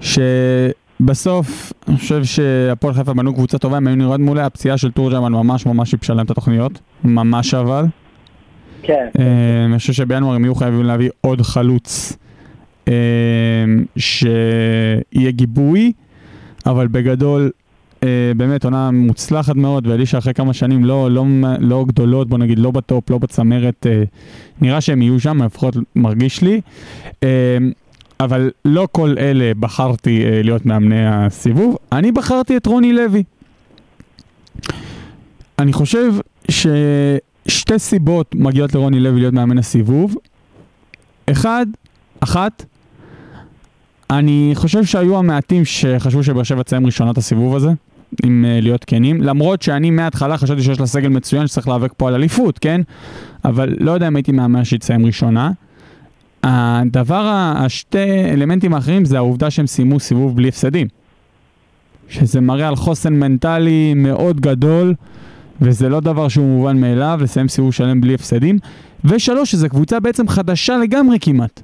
[0.00, 5.32] שבסוף אני חושב שהפועל חיפה בנו קבוצה טובה, הם היו נראות מולה, הפציעה של תורג'מן
[5.32, 7.84] ממש ממש שיבשה להם את התוכניות, ממש אבל.
[8.82, 9.06] כן.
[9.18, 12.16] אה, אני חושב שבינואר הם יהיו חייבים להביא עוד חלוץ
[12.88, 12.94] אה,
[13.96, 15.92] שיהיה גיבוי,
[16.66, 17.50] אבל בגדול
[18.02, 21.24] אה, באמת עונה מוצלחת מאוד, ואלישע אחרי כמה שנים לא, לא,
[21.60, 24.02] לא גדולות, בוא נגיד לא בטופ, לא בצמרת, אה,
[24.60, 26.60] נראה שהם יהיו שם, לפחות מרגיש לי.
[27.22, 27.58] אה,
[28.20, 33.22] אבל לא כל אלה בחרתי אה, להיות מאמני הסיבוב, אני בחרתי את רוני לוי.
[35.58, 36.12] אני חושב
[36.50, 40.16] ששתי סיבות מגיעות לרוני לוי להיות מאמן הסיבוב.
[41.30, 41.66] אחד,
[42.20, 42.64] אחת,
[44.10, 47.68] אני חושב שהיו המעטים שחשבו שבאר שבע תסיים ראשונת הסיבוב הזה,
[48.24, 52.08] אם uh, להיות כנים, למרות שאני מההתחלה חשבתי שיש לה סגל מצוין שצריך להיאבק פה
[52.08, 52.80] על אליפות, כן?
[53.44, 55.50] אבל לא יודע אם הייתי מהמר שהיא תסיים ראשונה.
[56.42, 60.86] הדבר, השתי אלמנטים האחרים זה העובדה שהם סיימו סיבוב בלי הפסדים.
[62.08, 64.94] שזה מראה על חוסן מנטלי מאוד גדול,
[65.60, 68.58] וזה לא דבר שהוא מובן מאליו, לסיים סיבוב שלם בלי הפסדים.
[69.04, 71.62] ושלוש, שזו קבוצה בעצם חדשה לגמרי כמעט.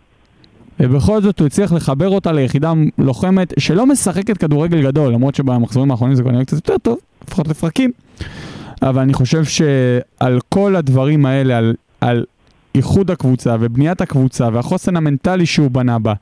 [0.80, 6.16] ובכל זאת הוא הצליח לחבר אותה ליחידה לוחמת שלא משחקת כדורגל גדול, למרות שבמחזורים האחרונים
[6.16, 7.90] זה כבר נראה קצת יותר טוב, לפחות לפרקים.
[8.82, 12.24] אבל אני חושב שעל כל הדברים האלה, על, על
[12.74, 16.14] איחוד הקבוצה ובניית הקבוצה והחוסן המנטלי שהוא בנה בה,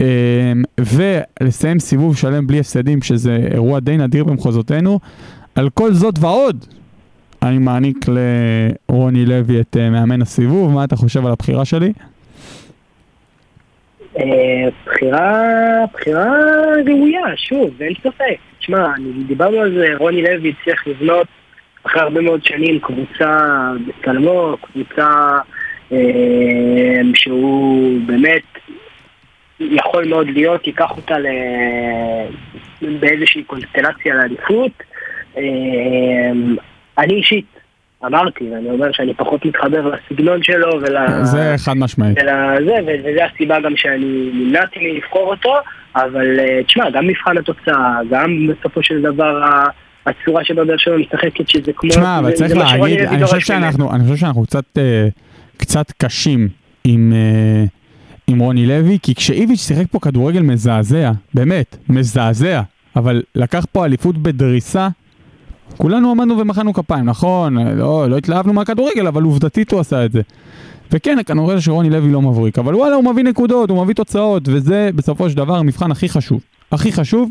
[0.00, 0.06] אמ,
[0.78, 5.00] ולסיים סיבוב שלם בלי הפסדים, שזה אירוע די נדיר במחוזותינו,
[5.54, 6.64] על כל זאת ועוד,
[7.42, 8.06] אני מעניק
[8.88, 11.92] לרוני לוי את אה, מאמן הסיבוב, מה אתה חושב על הבחירה שלי?
[14.18, 16.34] אה, בחירה, בחירה
[16.86, 18.36] ראויה, שוב, אין ספק.
[18.58, 18.88] תשמע,
[19.26, 21.26] דיברנו על זה, רוני לוי הצליח לבנות
[21.82, 25.38] אחרי הרבה מאוד שנים קבוצה בצלמו, קבוצה
[25.92, 25.98] אה,
[27.14, 28.42] שהוא באמת
[29.60, 31.16] יכול מאוד להיות, ייקח אותה.
[33.00, 34.82] באיזושהי קונסטלציה לאליפות.
[35.36, 35.42] אה,
[36.98, 37.61] אני אישית
[38.06, 40.96] אמרתי, ואני אומר שאני פחות מתחבר לסגנון שלו ול...
[41.22, 42.18] זה חד משמעית.
[42.18, 42.32] אלא
[42.64, 45.54] זה, ו- וזה הסיבה גם שאני נמנעתי מלבחור אותו,
[45.96, 49.42] אבל אה, תשמע, גם מבחן התוצאה, גם בסופו של דבר
[50.06, 51.90] הצורה שבה באר שבע משחקת, שזה כמו...
[51.90, 53.40] תשמע, אבל צריך להגיד, אני חושב.
[53.40, 55.08] שאנחנו, אני חושב שאנחנו קצת, אה,
[55.56, 56.48] קצת קשים
[56.84, 57.64] עם, אה,
[58.26, 62.60] עם רוני לוי, כי כשאיביץ' שיחק פה כדורגל מזעזע, באמת, מזעזע,
[62.96, 64.88] אבל לקח פה אליפות בדריסה,
[65.82, 70.20] כולנו עמדנו ומחאנו כפיים, נכון, לא, לא התלהבנו מהכדורגל, אבל עובדתית הוא עשה את זה.
[70.92, 74.90] וכן, כנראה שרוני לוי לא מבריק, אבל וואלה, הוא מביא נקודות, הוא מביא תוצאות, וזה
[74.94, 76.40] בסופו של דבר המבחן הכי חשוב.
[76.72, 77.30] הכי חשוב,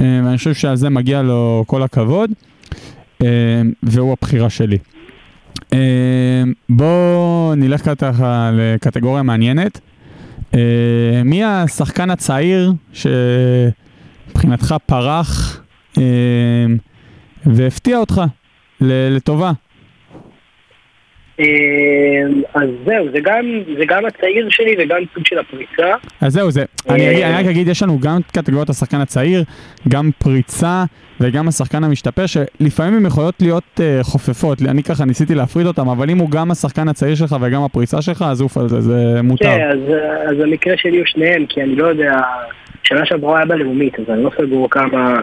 [0.00, 2.30] אה, ואני חושב שעל זה מגיע לו כל הכבוד,
[3.22, 3.28] אה,
[3.82, 4.78] והוא הבחירה שלי.
[5.72, 9.80] אה, בואו נלך ככה לקטגוריה מעניינת.
[11.24, 15.60] מי השחקן הצעיר שמבחינתך פרח
[17.46, 18.20] והפתיע אותך
[18.80, 19.52] לטובה?
[21.40, 21.46] אה,
[22.54, 23.44] אז זהו, זה גם,
[23.78, 25.94] זה גם הצעיר שלי וגם סוג של הפריצה.
[26.20, 29.44] אז זהו זה, אני, אני רק אגיד, יש לנו גם את קטגוריית השחקן הצעיר,
[29.88, 30.84] גם פריצה
[31.20, 36.10] וגם השחקן המשתפר, שלפעמים הן יכולות להיות uh, חופפות, אני ככה ניסיתי להפריד אותם, אבל
[36.10, 39.44] אם הוא גם השחקן הצעיר שלך וגם הפריצה שלך, אז עוף על זה, זה מותר.
[39.44, 39.78] כן, אז,
[40.30, 42.12] אז המקרה שלי הוא שניהם, כי אני לא יודע,
[42.82, 45.20] שנה שעברה היה בלאומית, אז אני לא סגור כמה,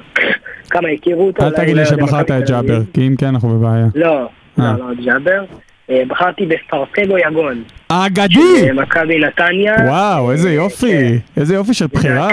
[0.70, 1.44] כמה הכירו אותו.
[1.44, 2.50] אל תגיד לי שבחרת את.
[2.50, 3.86] ג'אבר, כי אם כן אנחנו בבעיה.
[3.96, 4.74] לא, אה.
[4.80, 5.44] לא, לא, ג'אבר.
[5.90, 7.64] אה, בחרתי בפרטגו יגון.
[7.88, 8.60] אגדי!
[8.60, 9.76] של מכבי נתניה.
[9.86, 12.30] וואו, איזה יופי, איזה יופי של בחירה.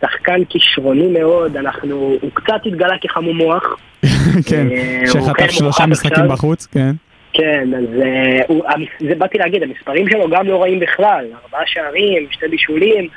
[0.00, 3.76] שחקן כישרוני מאוד, אנחנו, הוא קצת התגלה כחמום מוח.
[4.48, 6.28] כן, אה, שחטף כן שלושה משחקים.
[6.28, 6.90] בחוץ, כן.
[7.32, 8.64] כן, אז אה, הוא,
[9.00, 13.08] זה באתי להגיד, המספרים שלו גם לא רעים בכלל, ארבעה שערים, שתי בישולים, אה,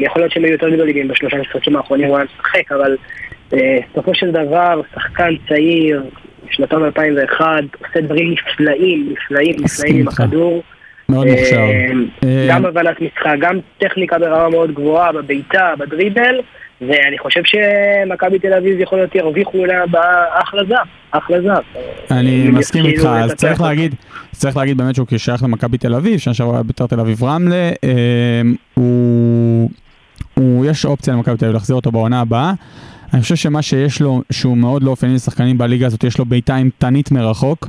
[0.00, 2.96] יכול להיות שהם היו יותר גדולים בשלושה משחקים האחרונים הוא היה משחק, אבל
[3.52, 6.02] אה, בסופו של דבר, שחקן צעיר,
[6.50, 7.46] שנתון 2001,
[7.86, 10.08] עושה דברים נפלאים, נפלאים, נפלאים עם.
[10.08, 10.62] הכדור.
[11.08, 11.62] מאוד אה, מוכשר.
[12.24, 16.40] אה, גם הבנת משחק, גם טכניקה ברמה מאוד גבוהה, בבעיטה, בדריבל,
[16.88, 19.84] ואני חושב שמכבי תל אביב יכול להיות ירוויחו עליה
[20.30, 21.60] אחלה זר, אחלה זר.
[22.10, 23.60] אני מסכים איתך, אז צריך.
[23.60, 23.94] להגיד,
[24.32, 27.70] צריך להגיד באמת שהוא כשייך למכבי תל אביב, שנה שעברה היה בית"ר תל אביב רמלה,
[27.84, 27.90] אה,
[28.74, 29.70] הוא,
[30.34, 32.52] הוא, יש אופציה למכבי תל אביב להחזיר אותו בעונה הבאה.
[33.14, 36.56] אני חושב שמה שיש לו, שהוא מאוד לא אופייני לשחקנים בליגה הזאת, יש לו בעיטה
[36.56, 37.68] אימתנית מרחוק,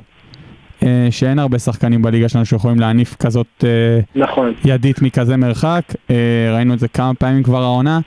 [0.84, 4.54] אה, שאין הרבה שחקנים בליגה שלנו שיכולים להניף כזאת אה, נכון.
[4.65, 6.15] ידית מכזה מרחק, אה,
[6.56, 7.99] ראינו את זה כמה פעמים כבר העונה.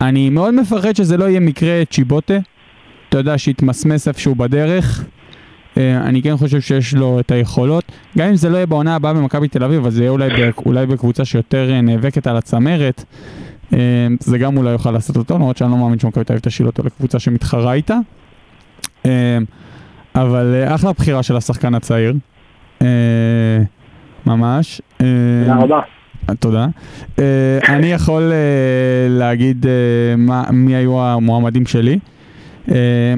[0.00, 2.34] אני מאוד מפחד שזה לא יהיה מקרה צ'יבוטה,
[3.08, 5.04] אתה יודע, שיתמסמס איפשהו בדרך.
[5.76, 7.84] אה, אני כן חושב שיש לו את היכולות,
[8.18, 10.50] גם אם זה לא יהיה בעונה הבאה במכבי תל אביב, אז זה יהיה אולי, ב-
[10.66, 13.04] אולי בקבוצה שיותר אה, נאבקת על הצמרת.
[13.72, 13.78] אה,
[14.20, 16.82] זה גם אולי יוכל לעשות אותו, למרות שאני לא מאמין שמכבי תל אביב תשאיל אותו
[16.82, 17.96] לקבוצה שמתחרה איתה.
[20.14, 22.14] אבל אחלה בחירה של השחקן הצעיר.
[24.26, 24.80] ממש.
[24.98, 25.80] תודה רבה.
[26.34, 26.66] תודה.
[27.18, 31.98] אה, אני יכול אה, להגיד אה, מי היו המועמדים שלי.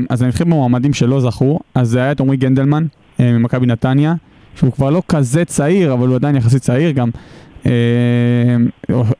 [0.08, 2.86] אז אני אתחיל במועמדים שלא זכו, אז זה היה את עמרי גנדלמן
[3.18, 4.14] ממכבי נתניה,
[4.54, 7.10] שהוא כבר לא כזה צעיר, אבל הוא עדיין יחסית צעיר גם.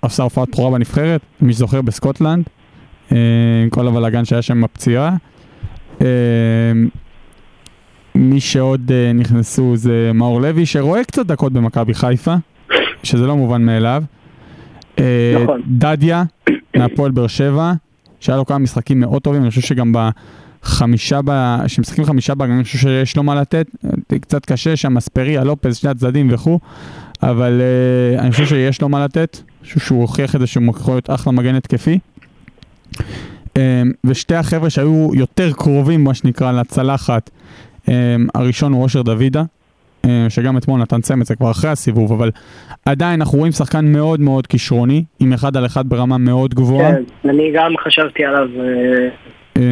[0.02, 2.44] עשה הופעת בכורה בנבחרת, מי שזוכר בסקוטלנד,
[3.10, 3.16] עם
[3.70, 5.16] כל הבלאגן שהיה שם בפציעה.
[8.14, 12.34] מי שעוד נכנסו זה מאור לוי, שרואה קצת דקות במכבי חיפה,
[13.02, 14.02] שזה לא מובן מאליו.
[14.98, 15.62] אה, נכון.
[15.66, 16.24] דדיה,
[16.76, 17.72] מהפועל באר שבע,
[18.20, 19.92] שהיה לו כמה משחקים מאוד טובים, אני חושב שגם
[20.62, 21.56] בחמישה, ב...
[21.66, 23.66] שמשחקים חמישה בהגנה, אני חושב שיש לו מה לתת,
[24.20, 26.58] קצת קשה שם, אספריה, לופז, שני הצדדים וכו',
[27.22, 30.64] אבל אה, אני חושב שיש לו מה לתת, אני חושב שהוא הוכיח את זה שהוא
[30.70, 31.98] יכול להיות אחלה מגן התקפי.
[33.56, 37.30] אה, ושתי החבר'ה שהיו יותר קרובים, מה שנקרא, לצלחת,
[37.88, 39.42] אה, הראשון הוא אושר דוידה,
[40.28, 42.30] שגם אתמול נתן צמד, זה כבר אחרי הסיבוב, אבל
[42.84, 46.92] עדיין אנחנו רואים שחקן מאוד מאוד כישרוני, עם אחד על אחד ברמה מאוד גבוהה.
[46.92, 49.08] כן, אני גם חשבתי עליו, אה,
[49.56, 49.62] אה,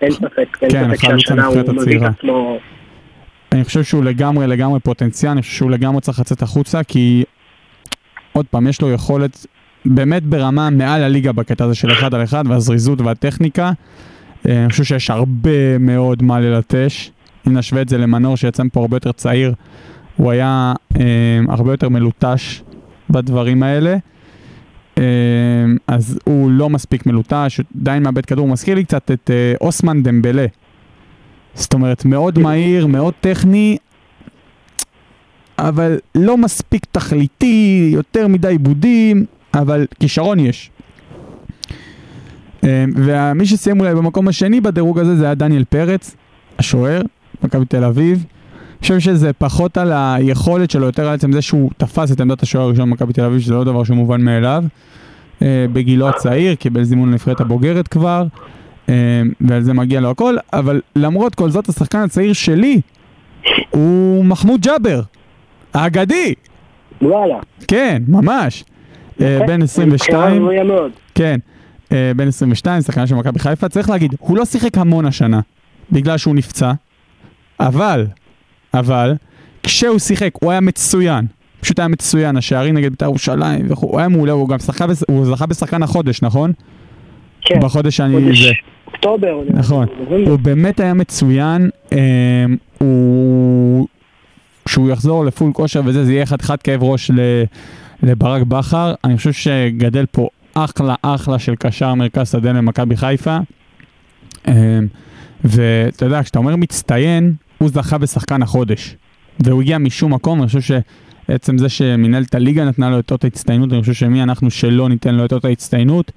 [0.00, 1.98] אין ספק, אין כן, ספק שהשנה הוא מביא.
[1.98, 2.58] את עצמו,
[3.52, 7.24] אני חושב שהוא לגמרי לגמרי פוטנציאל, אני חושב שהוא לגמרי צריך לצאת החוצה, כי
[8.32, 9.46] עוד פעם, יש לו יכולת
[9.84, 13.72] באמת ברמה מעל הליגה בקטע הזה של אחד על אחד, והזריזות והטכניקה.
[14.48, 17.10] אה, אני חושב שיש הרבה מאוד מה ללטש.
[17.46, 19.54] אם נשווה את זה למנור שיצא מפה הרבה יותר צעיר,
[20.16, 21.04] הוא היה אה,
[21.48, 22.62] הרבה יותר מלוטש
[23.10, 23.96] בדברים האלה.
[24.98, 25.02] אה,
[25.86, 30.02] אז הוא לא מספיק מלוטש, עדיין מאבד כדור, הוא מזכיר לי קצת את אה, אוסמן
[30.02, 30.46] דמבלה.
[31.54, 33.76] זאת אומרת, מאוד מהיר, מאוד טכני,
[35.58, 39.24] אבל לא מספיק תכליתי, יותר מדי עיבודים,
[39.54, 40.70] אבל כישרון יש.
[42.64, 46.16] אה, ומי שסיים אולי במקום השני בדירוג הזה זה היה דניאל פרץ,
[46.58, 47.02] השוער,
[47.44, 48.24] מכבי תל אביב.
[48.78, 52.42] אני חושב שזה פחות על היכולת שלו, יותר על עצם זה שהוא תפס את עמדת
[52.42, 54.64] השוער הראשון במכבי תל אביב, שזה לא דבר שמובן מאליו.
[55.42, 58.26] אה, בגילו הצעיר, קיבל זימון לנבחרת הבוגרת כבר,
[58.88, 58.94] אה,
[59.40, 62.80] ועל זה מגיע לו הכל, אבל למרות כל זאת, השחקן הצעיר שלי
[63.70, 65.00] הוא מחמוד ג'אבר,
[65.74, 66.34] האגדי,
[67.02, 67.38] וואלה.
[67.68, 68.64] כן, ממש.
[69.20, 69.38] אה.
[69.38, 70.90] בן בחירה 22, ראויה מאוד.
[71.14, 71.38] כן,
[72.16, 75.40] בן 22, שחקן של מכבי חיפה, צריך להגיד, הוא לא שיחק המון השנה,
[75.92, 76.72] בגלל שהוא נפצע,
[77.60, 78.06] אבל,
[78.74, 79.14] אבל,
[79.62, 81.26] כשהוא שיחק הוא היה מצוין,
[81.60, 85.26] פשוט היה מצוין, השערים נגד בית"ר ירושלים, הוא היה מעולה, הוא גם שחקה, בש- הוא
[85.26, 86.52] זכה בשחקן החודש, נכון?
[87.40, 87.60] כן.
[87.60, 88.14] בחודש שאני...
[88.24, 88.50] חודש זה.
[88.86, 89.40] אוקטובר.
[89.50, 89.86] נכון.
[90.26, 91.98] הוא באמת היה מצוין, אה,
[92.78, 93.86] הוא...
[94.64, 97.20] כשהוא יחזור לפול כושר וזה, זה יהיה חתיכת כאב ראש ל...
[98.02, 98.94] לברק בכר.
[99.04, 103.38] אני חושב שגדל פה אחלה אחלה של קשר מרכז שדה למכבי חיפה.
[104.48, 104.78] אה,
[105.44, 108.96] ואתה יודע, כשאתה אומר מצטיין, הוא זכה בשחקן החודש.
[109.40, 110.60] והוא הגיע משום מקום, אני חושב
[111.28, 115.14] שעצם זה שמנהלת הליגה נתנה לו את אות ההצטיינות, אני חושב שמי אנחנו שלא ניתן
[115.14, 116.12] לו את אות ההצטיינות.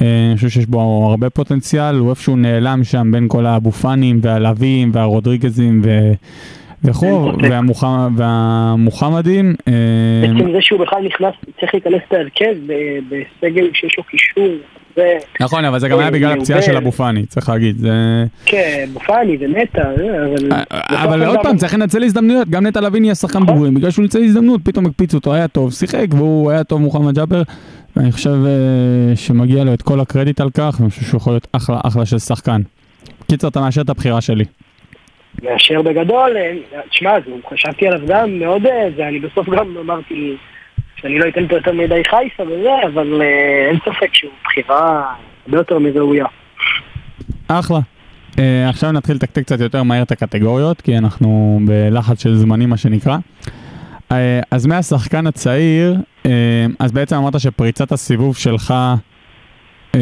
[0.00, 4.18] אה, אני חושב שיש בו הרבה פוטנציאל, הוא איפשהו נעלם שם בין כל האבו פאנים
[4.22, 6.12] והלווים והרודריגזים ו...
[6.84, 7.50] וכו', אין ספק.
[7.50, 8.14] והמוחמ...
[8.16, 9.54] והמוחמדים.
[9.68, 9.72] אה,
[10.24, 12.54] עצם זה שהוא בכלל נכנס, צריך להיכנס להרכב
[13.08, 14.48] בסגל שיש לו קישור
[14.96, 16.76] זה, נכון, אבל זה גם היה בגלל הפציעה של.
[16.76, 17.78] אבו פאני, צריך להגיד.
[17.78, 18.24] זה...
[18.44, 20.52] כן, מופני ונטע, זה, אבל...
[20.52, 23.54] אה, אבל עוד פעם, צריך לנצל הזדמנויות, גם נטע לביא נהיה שחקן נכון.
[23.54, 27.14] בוגרים, בגלל שהוא ניצל הזדמנות, פתאום הקפיצו אותו, היה טוב, שיחק, והוא היה טוב מוחמד
[27.14, 27.42] ג'אבר,
[27.96, 31.46] ואני חושב אה, שמגיע לו את כל הקרדיט על כך, ואני חושב שהוא יכול להיות
[31.52, 32.60] אחלה אחלה של שחקן.
[33.28, 34.44] קיצר, אתה מאשר את הבחירה שלי.
[35.42, 37.14] מאשר בגדול, אה, תשמע,
[37.50, 40.36] חשבתי עליו גם מאוד, אה, זה, אני בסוף גם אמרתי
[41.04, 45.12] שאני לא אתן פה יותר מדי חיפה וזה, אבל אה, אין ספק שהוא בחירה
[45.46, 46.26] הרבה יותר מראויה.
[47.48, 47.78] אחלה.
[48.32, 48.38] Uh,
[48.68, 53.16] עכשיו נתחיל לתקתק קצת יותר מהר את הקטגוריות, כי אנחנו בלחץ של זמנים, מה שנקרא.
[54.10, 54.14] Uh,
[54.50, 56.28] אז מהשחקן הצעיר, uh,
[56.78, 58.74] אז בעצם אמרת שפריצת הסיבוב שלך...
[59.92, 59.96] uh,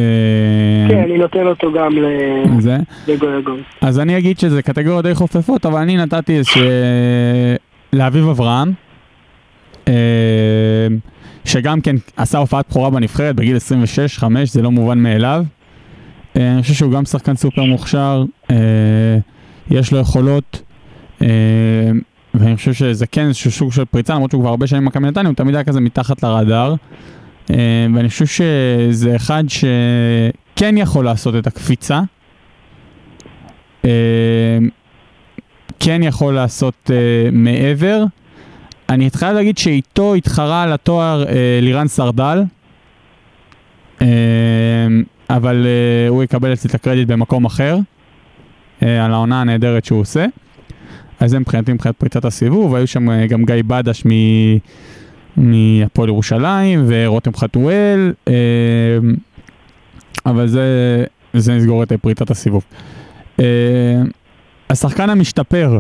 [0.89, 2.77] כן, אני נותן אותו גם ל- זה.
[3.09, 3.63] לגויגון.
[3.81, 6.51] אז אני אגיד שזה קטגוריות די חופפות, אבל אני נתתי איזה...
[7.93, 8.73] לאביב אברהם,
[11.45, 13.57] שגם כן עשה הופעת בכורה בנבחרת בגיל
[14.21, 15.45] 26-5, זה לא מובן מאליו.
[16.37, 18.57] אה, אני חושב שהוא גם שחקן סופר מוכשר, אה,
[19.71, 20.63] יש לו יכולות,
[22.35, 25.29] ואני חושב שזה כן איזשהו סוג של פריצה, למרות שהוא כבר הרבה שנים במכבי נתניה,
[25.29, 26.75] הוא תמיד היה כזה מתחת לרדאר.
[27.95, 32.01] ואני חושב שזה אחד שכן יכול לעשות את הקפיצה.
[35.81, 38.05] כן יכול לעשות אה, מעבר.
[38.93, 42.43] אני חייב להגיד שאיתו התחרה על התואר אה, לירן סרדל,
[44.03, 44.07] אה,
[45.31, 47.77] אבל אה, הוא יקבל אצלי את הקרדיט במקום אחר,
[48.83, 50.27] אה, על העונה הנהדרת שהוא עושה.
[51.21, 54.05] אז זה מבחינתי מבחינת פריצת הסיבוב, היו שם אה, גם גיא בדש.
[55.37, 58.35] מהפועל ירושלים ורותם חתואל, אה,
[60.27, 60.65] אבל זה,
[61.35, 62.65] זה נסגור את פריצת הסיבוב.
[63.41, 63.45] אה,
[64.71, 65.79] השחקן המשתפר,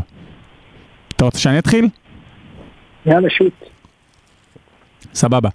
[1.16, 1.88] אתה רוצה שאני אתחיל?
[3.07, 3.53] יאללה, שוט.
[5.14, 5.48] סבבה.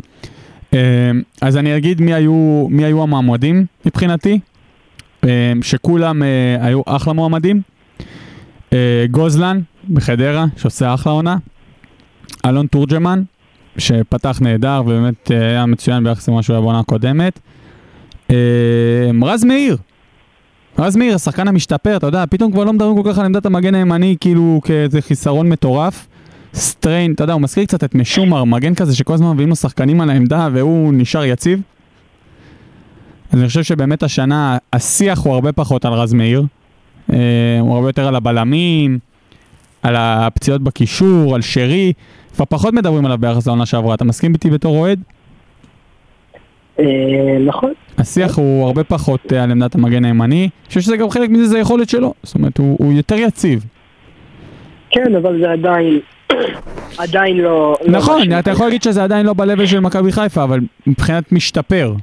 [0.73, 4.39] אה, אז אני אגיד מי היו, מי היו המועמדים מבחינתי,
[5.23, 7.61] אה, שכולם אה, היו אחלה מועמדים.
[9.11, 11.37] גוזלן בחדרה, שעושה אחלה עונה.
[12.45, 13.23] אלון תורג'מן,
[13.77, 17.39] שפתח נהדר ובאמת היה מצוין ביחס למה שהוא היה בעונה הקודמת.
[19.23, 19.77] רז מאיר,
[20.79, 23.75] רז מאיר, השחקן המשתפר, אתה יודע, פתאום כבר לא מדברים כל כך על עמדת המגן
[23.75, 26.07] הימני כאילו כאיזה חיסרון מטורף.
[26.57, 30.01] סטריין, אתה יודע, הוא מזכיר קצת את משומר, מגן כזה שכל הזמן מביאים לו שחקנים
[30.01, 31.61] על העמדה והוא נשאר יציב.
[33.31, 36.43] אז אני חושב שבאמת השנה השיח הוא הרבה פחות על רז מאיר.
[37.13, 37.17] אה,
[37.59, 38.99] הוא הרבה יותר על הבלמים,
[39.83, 41.93] על הפציעות בקישור, על שרי.
[42.35, 43.95] כבר פחות מדברים עליו ביחס לעונה שעברה.
[43.95, 44.99] אתה מסכים איתי בתור אוהד?
[46.79, 46.85] אה,
[47.45, 47.73] נכון.
[47.97, 50.41] השיח הוא הרבה פחות אה, על עמדת המגן הימני.
[50.41, 52.13] אני חושב שזה גם חלק מזה זה היכולת שלו.
[52.23, 53.65] זאת אומרת, הוא, הוא יותר יציב.
[54.89, 55.99] כן, אבל זה עדיין,
[56.97, 57.77] עדיין לא...
[57.85, 58.33] לא נכון.
[58.39, 61.93] אתה יכול להגיד שזה עדיין לא ב-level של מכבי חיפה, אבל מבחינת משתפר.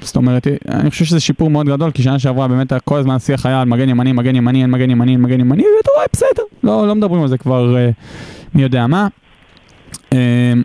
[0.00, 3.46] זאת אומרת, אני חושב שזה שיפור מאוד גדול, כי שנה שעברה באמת כל הזמן השיח
[3.46, 6.42] היה על מגן ימני, מגן ימני, אין מגן ימני, אין מגן ימני, ואתה רואה, בסדר,
[6.64, 7.90] לא, לא מדברים על זה כבר אה,
[8.54, 9.08] מי יודע מה.
[10.12, 10.18] אה,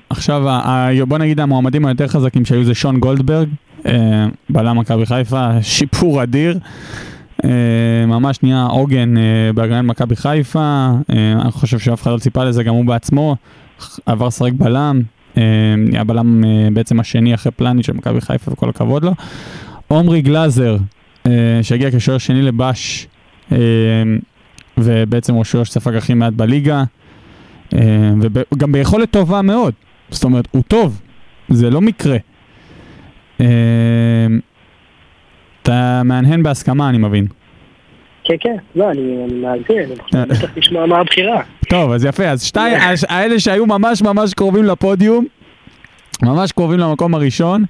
[0.10, 3.48] עכשיו, ה- בוא נגיד המועמדים היותר חזקים שהיו זה שון גולדברג,
[3.86, 6.58] אה, בלם מכבי חיפה, שיפור אדיר.
[7.44, 9.24] אה, ממש נהיה עוגן אה,
[9.56, 13.36] בהגנת מכבי חיפה, אה, אני חושב שאף אחד לא ציפה לזה, גם הוא בעצמו
[14.06, 15.02] עבר לשחק בלם,
[15.78, 19.12] נהיה בלם בעצם השני אחרי פלני של מכבי חיפה וכל הכבוד לו.
[19.88, 20.78] עומרי גלאזר,
[21.62, 23.08] שהגיע כשוער שני לבש,
[23.52, 23.58] אה,
[24.78, 26.84] ובעצם הוא השוער שספג הכי מעט בליגה,
[28.22, 29.74] וגם ביכולת טובה מאוד,
[30.10, 31.02] זאת אומרת, הוא טוב,
[31.50, 32.18] זה לא מקרה.
[35.66, 37.28] אתה מהנהן בהסכמה, אני מבין.
[38.24, 39.02] כן, כן, לא, אני
[39.42, 41.42] מאזין, אני רוצה בטח לשמוע מה הבחירה.
[41.70, 42.78] טוב, אז יפה, אז שתיים,
[43.10, 45.26] האלה שהיו ממש ממש קרובים לפודיום,
[46.24, 47.66] ממש קרובים למקום הראשון,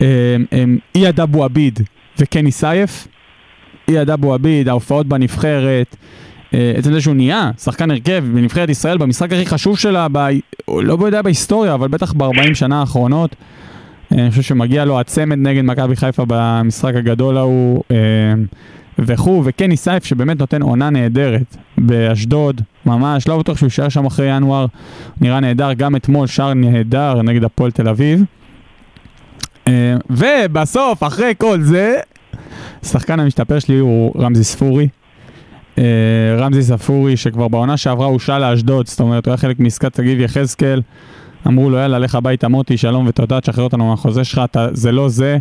[0.00, 0.06] הם,
[0.52, 1.80] הם אייד אבו עביד
[2.18, 3.08] וקני סייף.
[3.88, 5.96] אייד אבו עביד, ההופעות בנבחרת,
[6.54, 10.28] אה, עצם זה שהוא נהיה שחקן הרכב בנבחרת ישראל במשחק הכי חשוב שלה, ב...
[10.68, 13.36] לא יודע בהיסטוריה, אבל בטח ב-40 שנה האחרונות.
[14.12, 17.82] אה, אני חושב שמגיע לו הצמד נגד מכבי חיפה במשחק הגדול ההוא.
[17.90, 17.96] אה,
[18.98, 24.36] וכו', וקני סייף שבאמת נותן עונה נהדרת באשדוד, ממש, לא בטוח שהוא יישאר שם אחרי
[24.36, 24.66] ינואר,
[25.20, 28.22] נראה נהדר, גם אתמול שער נהדר נגד הפועל תל אביב.
[29.68, 31.96] אה, ובסוף, אחרי כל זה,
[32.82, 34.88] השחקן המשתפר שלי הוא רמזי ספורי.
[36.38, 40.80] רמזי ספורי שכבר בעונה שעברה הושאל לאשדוד, זאת אומרת הוא היה חלק מעסקת תגיב יחזקאל.
[41.46, 45.08] אמרו לו יאללה לך הביתה מוטי שלום ותודה תשחרר אותנו מהחוזה שלך, אתה, זה לא
[45.08, 45.38] זה.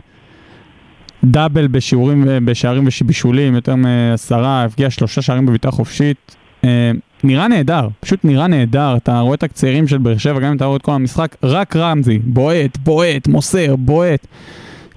[1.24, 6.36] דאבל בשיעורים, בשערים ובישולים, יותר מעשרה, הבקיע שלושה שערים בביתה חופשית.
[6.64, 6.92] אה,
[7.24, 10.66] נראה נהדר, פשוט נראה נהדר, אתה רואה את הקציירים של באר שבע, גם אם אתה
[10.66, 14.28] רואה את כל המשחק, רק רמזי, בועט, בועט, מוסר, בועט.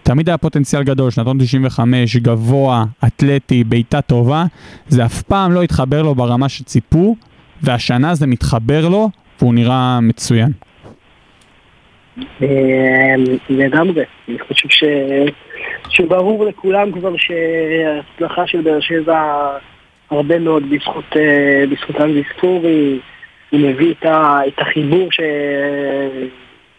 [0.02, 4.44] תמיד היה פוטנציאל גדול, שנתון 95, גבוה, אתלטי, בעיטה טובה,
[4.88, 7.16] זה אף פעם לא התחבר לו ברמה שציפו,
[7.62, 10.52] והשנה זה מתחבר לו, והוא נראה מצוין.
[12.42, 13.14] אה,
[13.50, 14.04] לגמרי.
[14.28, 14.84] אני חושב ש...
[15.88, 19.48] שברור לכולם כבר שההצלחה של באר שבע
[20.10, 22.98] הרבה מאוד בזכות, אה, בזכות אנזי ספורי,
[23.50, 24.40] הוא מביא את, ה...
[24.48, 25.20] את החיבור ש...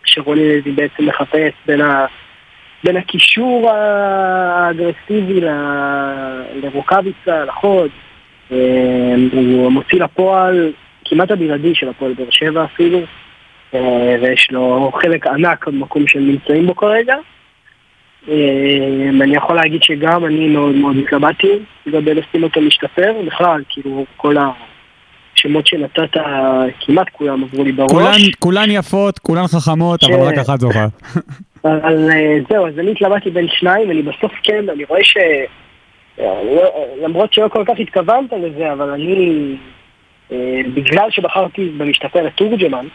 [0.04, 2.06] שרוני לוי בעצם מחפש בין, ה...
[2.84, 5.50] בין הקישור האגרסיבי ל...
[6.64, 7.90] לרוקאביצה, לחוד.
[8.52, 10.72] אה, הוא מוציא לפועל
[11.06, 13.00] כמעט הבלעדי של הפועל באר שבע אפילו.
[13.74, 17.16] אה, ויש לו חלק ענק במקום שהם נמצאים בו כרגע.
[18.30, 18.36] אה,
[19.22, 21.52] אני יכול להגיד שגם אני מאוד מאוד התלבטתי
[21.86, 24.36] לגבי לשים אותו להשתפר, בכלל, כאילו כל
[25.36, 26.18] השמות שנתת,
[26.80, 27.92] כמעט כולם עברו לי בראש.
[27.92, 30.86] כולן, כולן יפות, כולן חכמות, אבל ש- רק אחת זוכה.
[31.66, 35.18] אבל אה, זהו, אז אני התלבטתי בין שניים, אני בסוף כן, אני רואה ש...
[36.18, 39.56] לא- למרות שלא כל כך התכוונת לזה, אבל אני,
[40.74, 42.86] בגלל שבחרתי במשתפר את תורג'מן,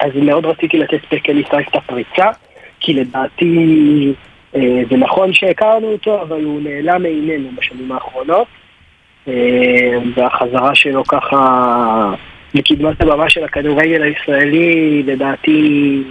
[0.00, 2.26] אז מאוד רציתי לתת פקל ישראל את הפריצה,
[2.80, 4.12] כי לדעתי
[4.56, 8.46] אה, זה נכון שהכרנו אותו, אבל הוא נעלם מעינינו בשנים האחרונות,
[9.28, 12.14] אה, והחזרה שלו ככה
[12.54, 16.02] לקדמת הבמה של הכדורגל הישראלי, לדעתי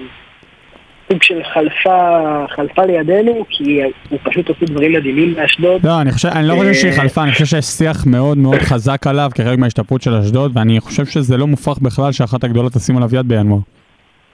[1.11, 1.97] סוג של חלפה,
[2.55, 5.85] חלפה לידינו, כי הוא פשוט עושה דברים מדהימים באשדוד.
[5.85, 9.07] לא, אני חושב, אני לא חושב שהיא חלפה, אני חושב שיש שיח מאוד מאוד חזק
[9.07, 13.15] עליו כחלק מההשתפרות של אשדוד, ואני חושב שזה לא מופרך בכלל שאחת הגדולות תשים עליו
[13.15, 13.59] יד בינואר.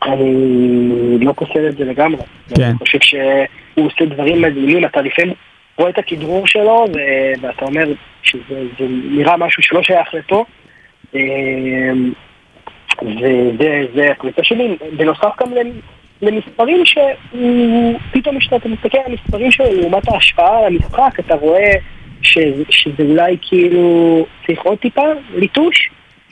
[0.03, 2.21] אני לא פוסל את זה לגמרי.
[2.55, 2.63] כן.
[2.63, 5.33] אני חושב שהוא עושה דברים מדהימים, אתה לפעמים
[5.77, 7.83] רואה את הכדרור שלו, ו- ואתה אומר
[8.23, 8.39] שזה
[8.79, 10.45] זה נראה משהו שלא שייך לפה.
[11.15, 12.11] אמ,
[13.01, 19.65] וזה זה הפריצה שלי, בנוסף גם למ- למספרים שהוא, פתאום כשאתה מסתכל על המספרים שלו
[19.81, 21.71] לעומת ההשפעה על המשחק, אתה רואה
[22.21, 22.37] ש,
[22.69, 25.01] שזה אולי כאילו צריך עוד טיפה
[25.35, 25.89] ליטוש,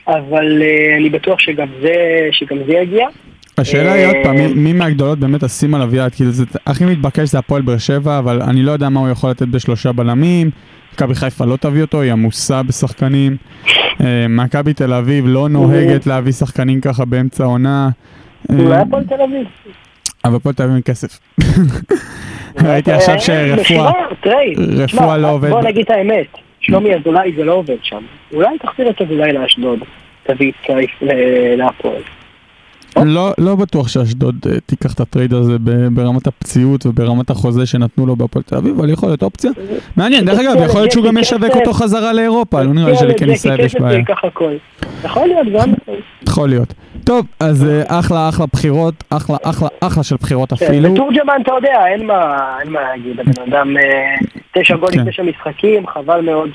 [0.08, 1.92] אבל אה, אני בטוח שגם זה,
[2.32, 3.06] שגם זה יגיע.
[3.58, 6.14] השאלה היא אה, עוד פעם, מי- מי מהגדולות באמת תשים עליו יד?
[6.14, 9.30] כאילו זה הכי מתבקש זה הפועל באר שבע, אבל אני לא יודע מה הוא יכול
[9.30, 10.50] לתת בשלושה בלמים.
[10.94, 13.36] מכבי חיפה לא תביא אותו, היא עמוסה בשחקנים.
[14.00, 17.88] אה, מכבי תל אביב לא נוהגת להביא שחקנים ככה באמצע העונה.
[18.50, 19.46] אה, אולי הפועל תל אביב.
[20.24, 21.18] אבל הפועל תל אביב אין כסף.
[22.64, 23.92] ראיתי עכשיו אה, שרפואה,
[24.78, 25.50] רפואה לא עובד.
[25.50, 26.26] בוא נגיד את האמת,
[26.60, 28.02] שלומי אזולאי זה לא עובד שם.
[28.34, 29.78] אולי תחזיר את אזולאי לאשדוד,
[30.26, 32.02] תביא את קייף ל- להפועל.
[33.04, 35.56] לא, לא בטוח שאשדוד אה, תיקח את הטרייד הזה
[35.90, 39.50] ברמת הפציעות וברמת החוזה שנתנו לו בהפועל תל אביב, אבל יכול להיות אופציה.
[39.96, 43.30] מעניין, דרך אגב, יכול להיות שהוא גם ישווק אותו חזרה לאירופה, לא נראה לי שלקן
[43.30, 44.02] ישראל יש בעיה.
[45.04, 45.72] יכול להיות גם.
[46.28, 46.74] יכול להיות.
[47.06, 50.92] טוב, אז אה, אחלה אחלה בחירות, אחלה אחלה אחלה של בחירות כן, אפילו.
[50.92, 53.82] ותורג'מן אתה יודע, אין מה להגיד, הבן אדם אה,
[54.54, 55.10] תשע גולים, כן.
[55.10, 56.48] תשע משחקים, חבל מאוד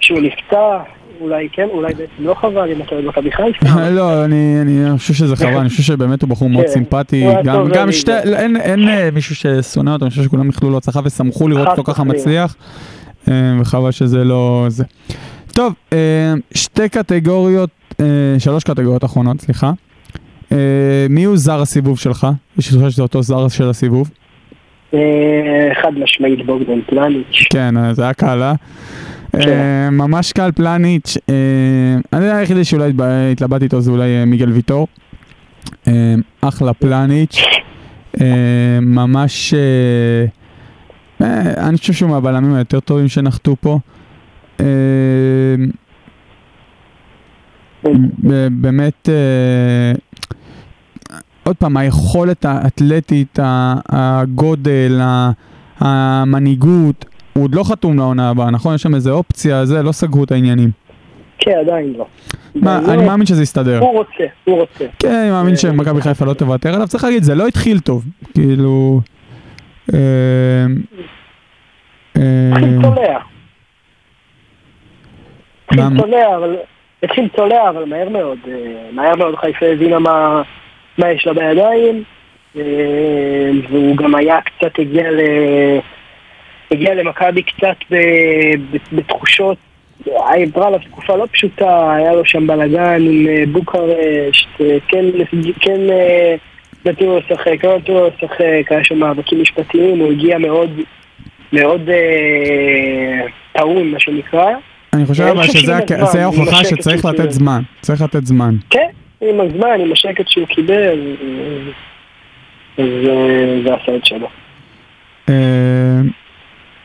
[0.00, 0.78] שהוא נפצע,
[1.20, 3.66] אולי כן, אולי בעצם לא חבל אם אתה אוהד מכבי חיפה.
[3.90, 4.64] לא, אני
[4.98, 6.70] חושב שזה חבל, אני חושב שבאמת הוא בחור מאוד כן.
[6.70, 7.92] סימפטי, גם- בליגה.
[7.92, 11.84] שתי, אין- אה, מישהו ששונא אותו, אני חושב שכולם איחלו לו הצלחה ושמחו לראות אותו
[11.84, 12.04] ככה.
[12.04, 12.56] מצליח,
[13.28, 14.84] אה, וחבל שזה לא זה.
[15.52, 15.98] טוב, אה,
[16.54, 17.77] שתי קטגוריות, אה,
[18.38, 19.72] שלוש קטגוריות אחרונות, סליחה.
[20.52, 22.26] אה, מי הוא זר הסיבוב שלך?
[22.58, 24.10] יש לך שזה אותו זר של הסיבוב?
[24.94, 24.98] אה,
[25.82, 27.44] חד משמעית בוגדן פלניץ'.
[27.50, 28.54] כן, אה, זה היה קל, אה?
[29.32, 29.48] כן.
[29.48, 31.34] אה, ממש קל פלניץ', אה,
[32.12, 32.92] אני יודע היחידי שאולי
[33.32, 34.86] התלבטתי איתו זה אולי אה, מיגל ויטור.
[35.88, 37.36] אה, אחלה פלניץ',
[38.20, 40.24] אה, ממש, אה,
[41.26, 43.78] אה, אני חושב שהוא מהבלמים היותר טובים שנחתו פה.
[47.86, 47.90] אה,
[48.50, 49.92] באמת, אה,
[51.44, 53.38] עוד פעם, היכולת האתלטית,
[53.88, 55.00] הגודל,
[55.78, 58.74] המנהיגות, הוא עוד לא חתום לעונה הבאה, נכון?
[58.74, 60.70] יש שם איזה אופציה, זה, לא סגרו את העניינים.
[61.38, 62.06] כן, עדיין לא.
[62.54, 62.92] מה, לא.
[62.94, 63.78] אני מאמין שזה יסתדר.
[63.80, 64.84] הוא רוצה, הוא רוצה.
[64.98, 66.86] כן, אני מאמין שמכבי חיפה לא תוותר עליו.
[66.88, 68.04] צריך להגיד, זה לא התחיל טוב.
[68.34, 69.00] כאילו...
[69.94, 69.98] אה,
[72.16, 73.18] אה, התחיל צולע.
[75.68, 76.56] התחיל מה- צולע, אבל...
[77.02, 78.38] התחיל צולע, אבל מהר מאוד.
[78.48, 78.54] אה,
[78.92, 80.42] מהר מאוד חיפה הבינה מה
[80.98, 82.02] מה יש לה בידיים.
[82.56, 85.20] אה, והוא גם היה קצת הגיע ל...
[86.70, 87.76] הגיע למכבי קצת
[88.92, 89.58] בתחושות,
[90.06, 94.48] עברה עליו תקופה לא פשוטה, היה לו שם בלאגן עם אה, בוקרשט,
[94.88, 95.04] כן,
[95.60, 95.80] כן
[96.84, 100.70] נתנו לו לשחק, לא נתנו לו לשחק, היה שם מאבקים משפטיים, הוא הגיע מאוד,
[101.52, 101.90] מאוד
[103.52, 104.54] טעון, מה שנקרא.
[104.92, 107.30] אני חושב אבל שזה ההוכחה השקט שצריך לתת.
[107.30, 107.62] זמן.
[107.80, 108.56] צריך לתת זמן.
[108.70, 108.88] כן,
[109.20, 111.16] עם הזמן, עם השקט שהוא קיבל,
[112.78, 112.84] אה,
[113.64, 114.28] זה עשה את שלו.
[115.28, 116.00] אה,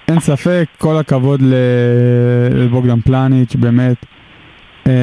[0.08, 1.41] אין ספק, כל הכבוד
[2.51, 4.06] לבוגדן פלניץ', באמת.
[4.88, 4.93] אה,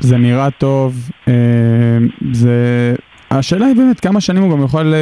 [0.00, 1.10] זה נראה טוב,
[2.32, 2.94] זה...
[3.30, 4.94] השאלה היא באמת כמה שנים הוא גם יכול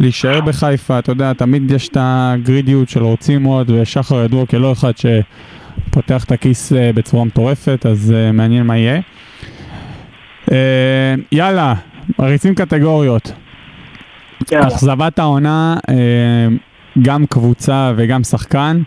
[0.00, 4.92] להישאר בחיפה, אתה יודע, תמיד יש את הגרידיות של רוצים עוד, ושחר ידוע כלא אחד
[5.88, 9.00] שפותח את הכיס אה, בצורה מטורפת, אז אה, מעניין מה יהיה.
[10.52, 11.74] אה, יאללה,
[12.18, 13.32] מריצים קטגוריות.
[14.52, 14.68] יאללה.
[14.68, 15.76] אכזבת העונה,
[17.02, 18.82] גם קבוצה וגם שחקן.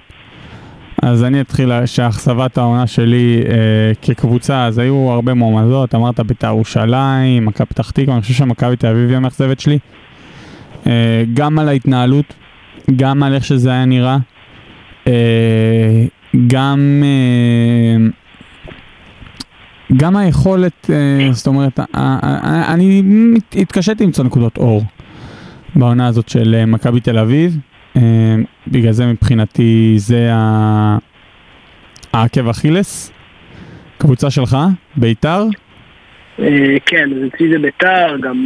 [1.04, 3.56] אז אני אתחיל שאכזבת העונה שלי אה,
[4.02, 8.88] כקבוצה, אז היו הרבה מועמדות, אמרת בית"ר ירושלים, מכבי פתח תקווה, אני חושב שמכבי תל
[8.88, 9.80] אביב היא המאכזבת שלי.
[10.88, 12.34] אה, גם על ההתנהלות,
[12.96, 14.18] גם על איך שזה היה נראה,
[15.08, 16.06] אה,
[16.48, 18.06] גם, אה,
[19.98, 21.80] גם היכולת, אה, זאת אומרת,
[22.74, 23.04] אני
[23.56, 24.84] התקשיתי למצוא נקודות אור
[25.76, 27.58] בעונה הזאת של אה, מכבי תל אביב.
[28.68, 30.30] בגלל זה מבחינתי זה
[32.14, 33.12] העקב אכילס.
[33.98, 34.58] קבוצה שלך,
[34.98, 35.44] ביתר,
[36.86, 38.46] כן, אז אצלי זה ביתר, גם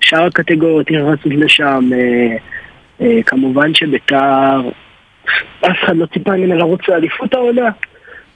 [0.00, 1.90] שאר הקטגוריות נכנסות לשם.
[3.26, 4.60] כמובן שביתר,
[5.60, 7.68] אף אחד לא ציפה ממנה לרוץ לאליפות העונה,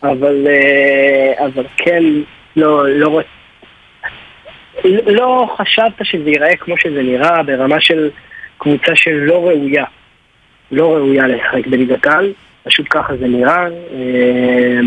[0.03, 2.03] אבל, אה, אבל כן,
[2.57, 3.21] לא, לא,
[5.07, 8.11] לא חשבת שזה ייראה כמו שזה נראה, ברמה של
[8.59, 9.85] קבוצה שלא ראויה.
[10.73, 12.33] לא ראויה לשחק בליגת העל,
[12.63, 13.67] פשוט ככה זה נראה.
[13.67, 14.81] אה,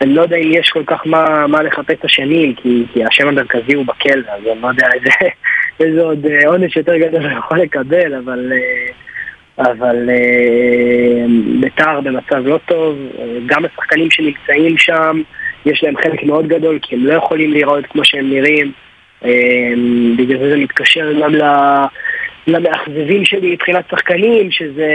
[0.00, 3.74] אני לא יודע אם יש כל כך מה, מה לחפש אשמים, כי, כי השם המרכזי
[3.74, 5.10] הוא בכלא, אז אני לא יודע איזה,
[5.80, 8.92] איזה עוד אה, עונש יותר גדול הוא יכול לקבל, אבל, אה,
[9.58, 11.24] אבל אה,
[11.60, 15.22] ביתר במצב לא טוב, אה, גם השחקנים שנמצאים שם,
[15.66, 18.72] יש להם חלק מאוד גדול, כי הם לא יכולים להיראות כמו שהם נראים,
[19.24, 19.72] אה,
[20.16, 21.34] בגלל זה זה מתקשר גם.
[22.48, 24.92] למאכזבים שלי מבחינת שחקנים, שזה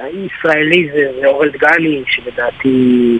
[0.00, 3.18] אה, ישראלי זה, זה אורל דגני, שלדעתי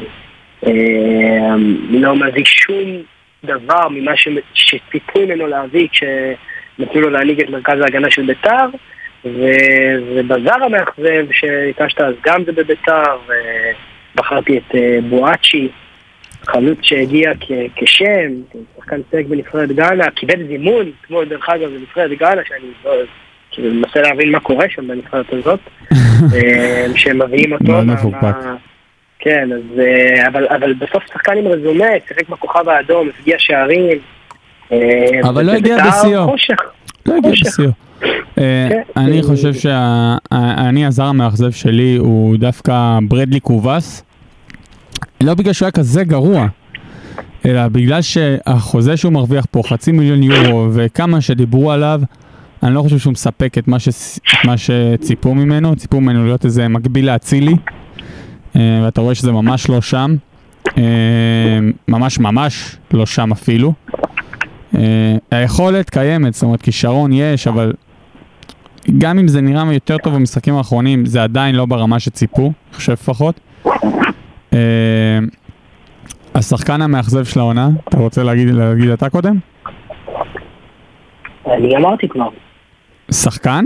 [0.67, 1.55] אה,
[1.91, 3.03] לא מביא שום
[3.45, 4.13] דבר ממה
[4.55, 8.77] שציפו ממנו להביא כשנתנו לו להנהיג את מרכז ההגנה של ביתר ו-
[9.25, 13.03] ובזר המאכזב שהקשת אז גם זה בביתר
[14.15, 15.69] ובחרתי את אה, בואצ'י
[16.47, 18.33] חלוץ שהגיע כ- כשם,
[18.79, 22.91] שחקן סייג בנבחרת גאנה, קיבל זימון, כמו דרך אגב בנבחרת גאנה, שאני לא,
[23.51, 25.61] כאילו מנסה להבין מה קורה שם בנבחרת הזאת,
[26.35, 27.65] אה, שהם מביאים אותו.
[27.65, 28.35] מאוד מה- מפוקפק.
[29.19, 33.99] כן, אז, אה, אבל, אבל בסוף שחקן עם רזומה, שיחק בכוכב האדום, הגיע שערים.
[35.23, 36.27] אבל לא הגיע ובית"ר בשיאו.
[37.07, 37.31] לא הגיע.
[37.31, 37.71] בשיאו.
[38.39, 38.83] אה, כן.
[38.97, 44.03] אני חושב שאני הזר המאכזב שלי הוא דווקא ברדלי קובס.
[45.21, 46.47] לא בגלל שהוא היה כזה גרוע,
[47.47, 52.01] אלא בגלל שהחוזה שהוא מרוויח פה, חצי מיליון יורו, וכמה שדיברו עליו,
[52.63, 53.89] אני לא חושב שהוא מספק את מה, ש...
[53.89, 57.57] את מה שציפו ממנו, ציפו ממנו להיות איזה מקביל לאצילי,
[58.57, 60.17] אה, ואתה רואה שזה ממש לא שם,
[60.79, 60.83] אה,
[61.89, 63.73] ממש ממש לא שם אפילו.
[64.75, 67.73] אה, היכולת קיימת, זאת אומרת כישרון יש, אבל
[68.99, 72.93] גם אם זה נראה יותר טוב במשחקים האחרונים, זה עדיין לא ברמה שציפו, אני חושב
[72.93, 73.41] לפחות.
[74.53, 75.19] אה,
[76.35, 79.39] השחקן המאכזב של העונה, אתה רוצה להגיד, להגיד אתה קודם?
[81.47, 82.29] אני אמרתי כבר.
[83.11, 83.65] שחקן?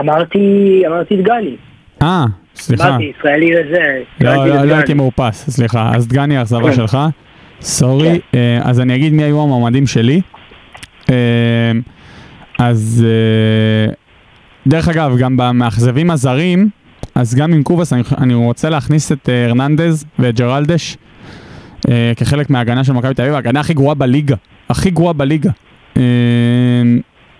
[0.00, 1.56] אמרתי, אמרתי דגני.
[2.02, 2.88] אה, סליחה.
[2.88, 4.02] אמרתי, ישראלי לזה.
[4.20, 4.74] לא, לא, לא.
[4.74, 5.90] הייתי מאופס, סליחה.
[5.94, 6.74] אז דגני האכזבה כן.
[6.74, 6.98] שלך.
[7.60, 8.20] סורי.
[8.34, 10.20] אה, אז אני אגיד מי היו המועמדים שלי.
[11.10, 11.72] אה,
[12.58, 13.92] אז אה,
[14.66, 16.68] דרך אגב, גם במאכזבים הזרים,
[17.14, 20.96] אז גם עם קובס אני, אני רוצה להכניס את אה, הרננדז ואת ג'רלדש
[21.88, 24.36] אה, כחלק מההגנה של מכבי תל אביב, ההגנה הכי גרועה בליגה.
[24.68, 25.50] הכי גרועה בליגה.
[25.96, 26.02] אה,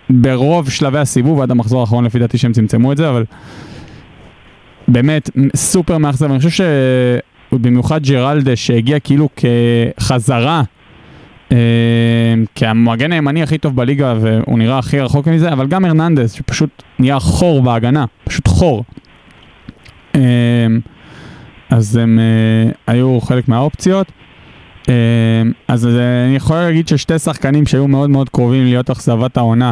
[0.09, 3.25] ברוב שלבי הסיבוב, עד המחזור האחרון לפי דעתי שהם צמצמו את זה, אבל
[4.87, 6.31] באמת סופר מאכזב.
[6.31, 6.63] אני חושב
[7.51, 10.63] שבמיוחד ג'רלדה שהגיע כאילו כחזרה,
[11.51, 11.57] אה,
[12.55, 17.19] כמגן הימני הכי טוב בליגה והוא נראה הכי רחוק מזה, אבל גם הרננדס שפשוט נהיה
[17.19, 18.83] חור בהגנה, פשוט חור.
[20.15, 20.21] אה,
[21.69, 24.11] אז הם אה, היו חלק מהאופציות.
[25.67, 25.87] אז
[26.27, 29.71] אני יכול להגיד ששתי שחקנים שהיו מאוד מאוד קרובים להיות אכזבת העונה.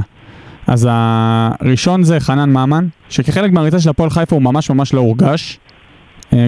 [0.68, 5.60] אז הראשון זה חנן ממן, שכחלק מהריצה של הפועל חיפה הוא ממש ממש לא הורגש.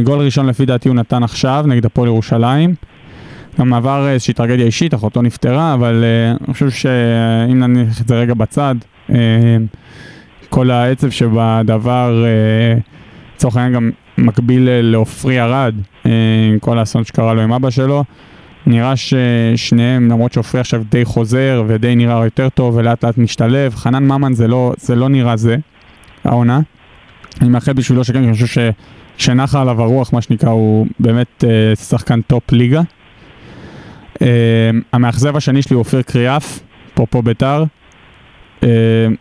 [0.03, 2.75] גול ראשון לפי דעתי הוא נתן עכשיו נגד הפועל ירושלים.
[3.59, 8.15] גם עבר איזושהי טרגדיה אישית, אחותו נפטרה, אבל uh, אני חושב שאם נניח את זה
[8.15, 8.75] רגע בצד,
[9.09, 9.13] אה,
[10.49, 12.81] כל העצב שבדבר, אה,
[13.35, 16.07] לצורך העניין גם מקביל אה, לעופרי ארד, אה,
[16.51, 18.03] עם כל האסון שקרה לו עם אבא שלו,
[18.67, 24.03] נראה ששניהם, למרות שעופרי עכשיו די חוזר ודי נראה יותר טוב ולאט לאט משתלב, חנן
[24.03, 25.57] ממן זה לא, זה לא נראה זה,
[26.23, 26.59] העונה.
[27.41, 28.57] אני מאחל בשבילו שכן, אני חושב ש...
[29.17, 32.81] שנחה עליו הרוח, מה שנקרא, הוא באמת אה, שחקן top ליגה.
[34.21, 34.27] אה,
[34.93, 36.59] המאכזב השני שלי הוא אופיר קריאף,
[36.93, 37.63] אפרופו ביתר.
[38.63, 38.69] אה,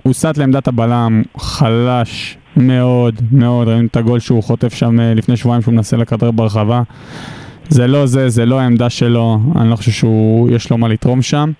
[0.03, 5.37] הוא סט לעמדת הבלם, חלש מאוד מאוד, ראינו את הגול שהוא חוטף שם אה, לפני
[5.37, 6.83] שבועיים שהוא מנסה לכדרר ברחבה.
[7.69, 11.53] זה לא זה, זה לא העמדה שלו, אני לא חושב שיש לו מה לתרום שם.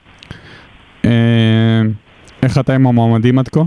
[1.05, 1.11] אה,
[2.43, 3.61] איך אתה עם המועמדים עד כה?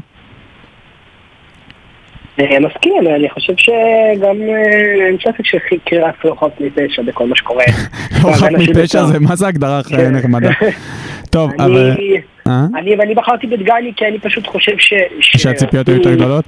[2.40, 7.64] אה, מסכים, אני חושב שגם, אה, אין ספק שקריאף לא חף מפשע בכל מה שקורה.
[8.24, 9.06] לא חף מפשע בית"ר.
[9.06, 10.16] זה, מה זה הגדרה כן.
[10.16, 10.50] נחמדה?
[11.30, 11.96] טוב, אבל...
[12.48, 12.66] אה?
[12.76, 14.94] אני, בחרתי בדגני כי אני פשוט חושב ש...
[15.20, 16.46] שהציפיות היו יותר גדולות?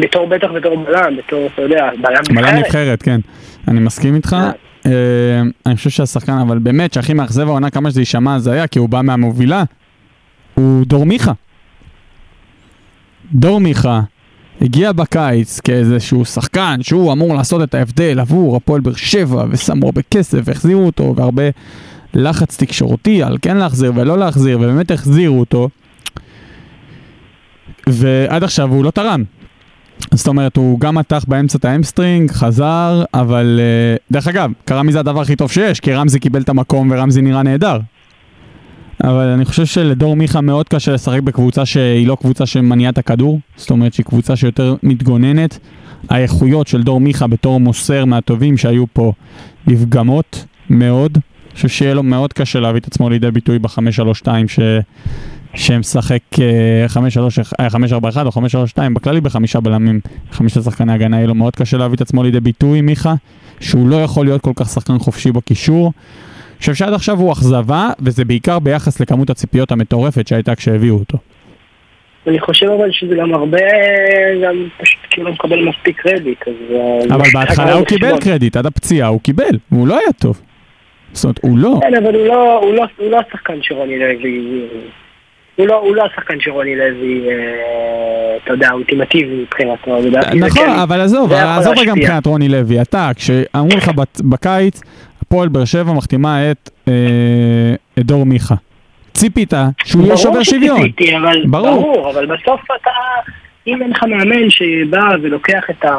[0.00, 2.64] בתור בטח בתור בלם, בתור, אתה יודע, בלם בלם נבחרת.
[2.66, 3.20] נבחרת, כן.
[3.68, 4.36] אני מסכים איתך.
[5.66, 8.88] אני חושב שהשחקן, אבל באמת, שהכי מאכזב העונה, כמה שזה יישמע, זה היה, כי הוא
[8.88, 9.64] בא מהמובילה.
[10.54, 11.32] הוא דור מיכה.
[13.32, 14.00] דור מיכה
[14.60, 20.02] הגיע בקיץ כאיזשהו שחקן שהוא אמור לעשות את ההבדל עבור הפועל באר שבע, ושמו הרבה
[20.02, 21.42] כסף, והחזירו אותו, והרבה
[22.14, 25.68] לחץ תקשורתי על כן להחזיר ולא להחזיר, ובאמת החזירו אותו.
[27.86, 29.24] ועד עכשיו הוא לא תרם.
[30.14, 35.00] זאת אומרת, הוא גם מתח באמצע את ההamstring, חזר, אבל אה, דרך אגב, קרה מזה
[35.00, 37.78] הדבר הכי טוב שיש, כי רמזי קיבל את המקום ורמזי נראה נהדר.
[39.06, 43.40] אבל אני חושב שלדור מיכה מאוד קשה לשחק בקבוצה שהיא לא קבוצה שמניעה את הכדור,
[43.56, 45.58] זאת אומרת שהיא קבוצה שיותר מתגוננת.
[46.08, 49.12] האיכויות של דור מיכה בתור מוסר מהטובים שהיו פה
[49.66, 51.12] נפגמות מאוד.
[51.14, 54.60] אני חושב שיהיה לו מאוד קשה להביא את עצמו לידי ביטוי ב-5-3-2 ש...
[55.54, 56.86] שמשחק אה,
[57.72, 58.38] 5-4-1 או 5-3-2,
[58.94, 60.00] בכללי בחמישה בלמים,
[60.32, 63.14] חמישה שחקני הגנה, יהיה לו מאוד קשה להביא את עצמו לידי ביטוי, מיכה,
[63.60, 65.92] שהוא לא יכול להיות כל כך שחקן חופשי בקישור.
[66.56, 71.18] אני חושב שעד עכשיו הוא אכזבה, וזה בעיקר ביחס לכמות הציפיות המטורפת שהייתה כשהביאו אותו.
[72.26, 73.58] אני חושב אבל שזה גם הרבה,
[74.44, 76.54] גם פשוט כאילו מקבל מספיק קרדיט, אז...
[76.74, 78.20] אה, אבל בהתחלה גם הוא קיבל בחשבון.
[78.20, 80.40] קרדיט, עד הפציעה הוא קיבל, והוא לא היה טוב.
[81.12, 81.80] זאת אומרת, הוא לא.
[81.80, 84.66] כן, אבל הוא לא, הוא לא, הוא לא השחקן שרוני לוי,
[85.56, 89.98] הוא לא, הוא לא השחקן שרוני לוי, אה, אתה יודע, אולטימטיבי מבחינתו,
[90.34, 90.70] נכון, כן.
[90.70, 91.94] אבל עזוב, עזוב רגע להשפיע.
[91.94, 93.90] מבחינת רוני לוי, אתה, כשאמרו לך
[94.24, 94.80] בקיץ,
[95.26, 96.92] הפועל באר שבע מחתימה את אה,
[97.98, 98.54] את דור מיכה.
[99.12, 99.52] ציפית
[99.84, 100.76] שהוא יהיה שובר שוויון.
[100.76, 101.82] ברור שציפיתי, אבל, ברור.
[101.82, 102.90] ברור, אבל בסוף אתה,
[103.66, 105.96] אם אין לך מאמן שבא ולוקח את ה...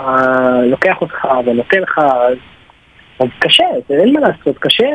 [0.69, 2.37] לוקח אותך ונותן לך, אז-
[3.19, 4.85] אז קשה, זה אין מה לעשות, קשה...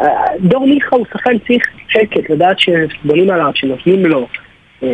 [0.00, 0.04] אה,
[0.40, 4.26] דור מיכה הוא שחקן צריך שקט, לדעת שבונים עליו, שנותנים לו.
[4.82, 4.88] אה,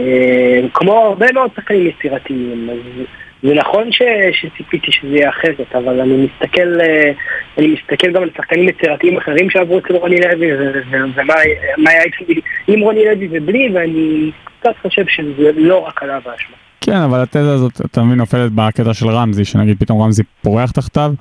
[0.75, 3.05] כמו הרבה מאוד שחקנים יצירתיים, אז
[3.43, 7.13] זה נכון ש, שציפיתי שזה יהיה אחרת, אבל אני מסתכל, אה,
[7.59, 10.81] אני מסתכל גם על שחקנים יצירתיים אחרים שעברו אצל רוני לוי, ו-
[11.15, 11.35] ומה
[11.79, 14.31] מה היה איתי עם רוני לוי ובלי, ואני
[14.61, 16.57] קצת חושב שזה לא רק עליו האשמה.
[16.81, 21.13] כן, אבל התזה הזאת, אתה מבין, נופלת בקטע של רמזי, שנגיד פתאום רמזי פורח תחתיו.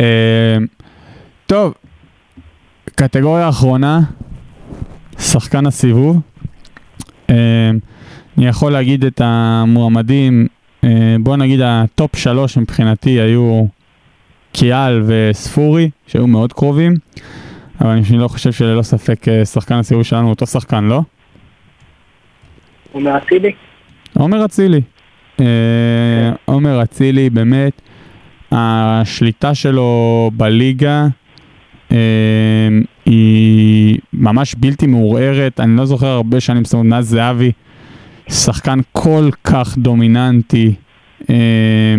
[0.00, 0.56] אה,
[1.46, 1.74] טוב,
[2.94, 4.00] קטגוריה אחרונה,
[5.18, 6.20] שחקן הסיבוב.
[7.30, 7.70] אה,
[8.38, 10.46] אני יכול להגיד את המועמדים,
[11.20, 13.66] בוא נגיד ה top שלוש מבחינתי היו
[14.52, 16.94] קיאל וספורי, שהיו מאוד קרובים,
[17.80, 21.02] אבל אני לא חושב שללא ספק אה, שחקן הסיבוב שלנו הוא אותו שחקן, לא?
[22.92, 23.52] הוא מהצידי?
[24.14, 24.80] עומר אצילי.
[25.40, 25.46] אה,
[26.44, 27.82] עומר אצילי באמת,
[28.52, 31.06] השליטה שלו בליגה
[31.92, 31.98] אה,
[33.06, 37.52] היא ממש בלתי מעורערת, אני לא זוכר הרבה שנים, זאת אומרת, מאז זהבי,
[38.32, 40.74] שחקן כל כך דומיננטי
[41.30, 41.94] אה,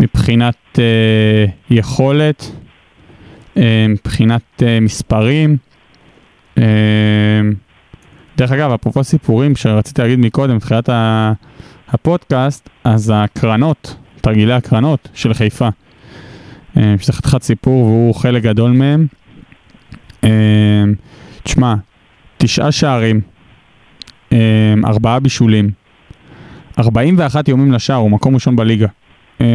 [0.00, 2.50] מבחינת אה, יכולת,
[3.56, 5.56] אה, מבחינת אה, מספרים.
[6.58, 6.62] אה,
[8.36, 10.88] דרך אגב, אפרופו סיפורים שרציתי להגיד מקודם, בתחילת
[11.88, 15.68] הפודקאסט, אז הקרנות, תרגילי הקרנות של חיפה.
[16.76, 19.06] אה, שזה חתיכת סיפור והוא חלק גדול מהם.
[20.24, 20.84] אה,
[21.42, 21.74] תשמע,
[22.38, 23.20] תשעה שערים,
[24.84, 25.70] ארבעה בישולים,
[26.78, 28.86] 41 איומים לשער, הוא מקום ראשון בליגה.
[29.40, 29.46] אה,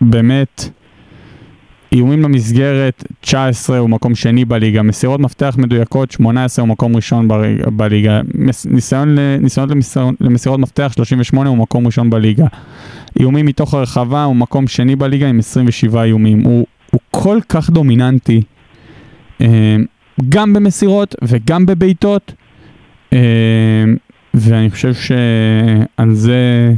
[0.00, 0.70] באמת,
[1.92, 7.28] איומים למסגרת, 19 הוא מקום שני בליגה, מסירות מפתח מדויקות, 18 הוא מקום ראשון
[7.66, 8.20] בליגה,
[8.64, 9.70] ניסיון, למסירות,
[10.20, 12.46] למסירות מפתח, 38 הוא מקום ראשון בליגה.
[13.20, 16.40] איומים מתוך הרחבה הוא מקום שני בליגה עם 27 איומים.
[16.40, 18.42] הוא, הוא כל כך דומיננטי,
[19.40, 19.76] אה,
[20.28, 22.32] גם במסירות וגם בבעיטות,
[24.34, 26.70] ואני חושב שעל זה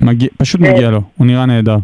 [0.00, 1.76] מגיע, פשוט מגיע לו, הוא נראה נהדר.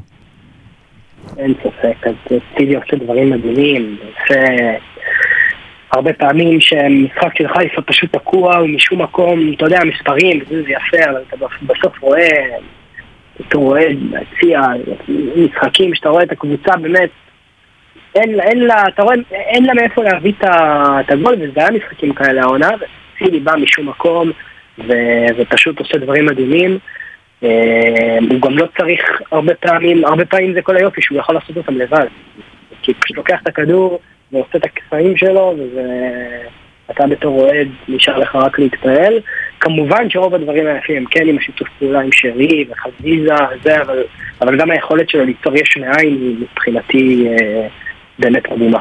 [1.39, 4.45] אין ספק, אז טיבי עושה דברים מדהימים, עושה...
[5.95, 11.23] הרבה פעמים שמשחק של חיפה פשוט תקוע ומשום מקום, אתה יודע, מספרים, זה יפה, אבל
[11.29, 12.29] אתה בסוף רואה,
[13.49, 14.61] אתה רואה להציע
[15.37, 17.11] משחקים שאתה רואה את הקבוצה באמת,
[18.15, 22.43] אין, אין לה, אתה רואה, אין לה מאיפה להביא את הגול, וזה היה משחקים כאלה
[22.43, 22.71] העונה,
[23.25, 24.31] וצילי בא משום מקום,
[24.79, 26.79] ו- ופשוט עושה דברים מדהימים.
[27.43, 29.01] אה, הוא גם לא צריך
[29.31, 32.07] הרבה פעמים, הרבה פעמים זה כל היופי שהוא יכול לעשות אותם לבד.
[32.83, 34.01] כי הוא פשוט לוקח את הכדור
[34.33, 35.57] ועושה את הקסמים שלו,
[36.87, 39.21] ואתה בתור אוהד נשאר לך רק להתפעל.
[39.61, 44.03] כמובן שרוב הדברים היפים הם כן עם השיתוף פעולה עם שרי וחזיזה וזה, אבל,
[44.41, 47.67] אבל גם היכולת שלו ליצור יש מאין מבחינתי אה,
[48.19, 48.81] באמת מדהימה.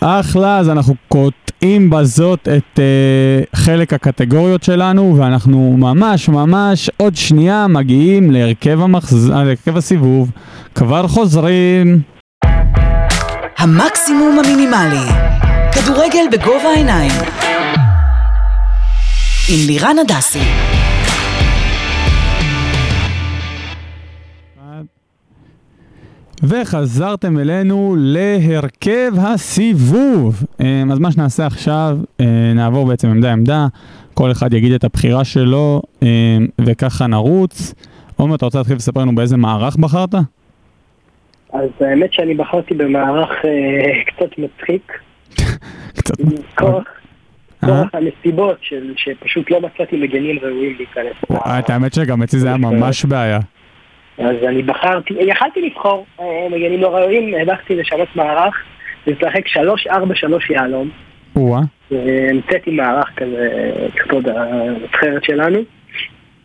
[0.00, 7.66] אחלה, אז אנחנו קוטעים בזאת את אה, חלק הקטגוריות שלנו, ואנחנו ממש ממש עוד שנייה
[7.66, 9.28] מגיעים להרכב, המחז...
[9.28, 10.30] להרכב הסיבוב.
[10.74, 12.02] כבר חוזרים.
[13.58, 15.12] המקסימום המינימלי.
[15.72, 17.12] כדורגל בגובה העיניים.
[19.48, 20.40] עם לירן הדסי.
[26.42, 30.44] וחזרתם אלינו להרכב הסיבוב.
[30.60, 33.66] אה, אז מה שנעשה עכשיו, אה, נעבור בעצם עמדה עמדה,
[34.14, 36.08] כל אחד יגיד את הבחירה שלו, אה,
[36.60, 37.74] וככה נרוץ.
[38.16, 40.14] עומר, אתה רוצה להתחיל לספר לנו באיזה מערך בחרת?
[41.52, 44.92] אז האמת שאני בחרתי במערך אה, קצת מצחיק,
[45.98, 46.14] קצת.
[46.54, 46.84] כוח,
[47.64, 47.68] אה?
[47.68, 48.58] כוח הנסיבות
[48.96, 51.38] שפשוט לא מצאתי מגנים ראויים להיכנס.
[51.58, 53.40] את האמת שגם אצלי זה היה ממש בעיה.
[54.20, 56.06] אז אני בחרתי, יכלתי לבחור
[56.50, 58.54] מגנים לא ראויים, העדפתי לשנות מערך,
[59.06, 59.90] לשחק 3-4-3
[60.50, 60.90] יהלום.
[61.36, 61.60] או-אה.
[62.30, 65.58] המצאתי מערך כזה לכבוד הנבחרת שלנו.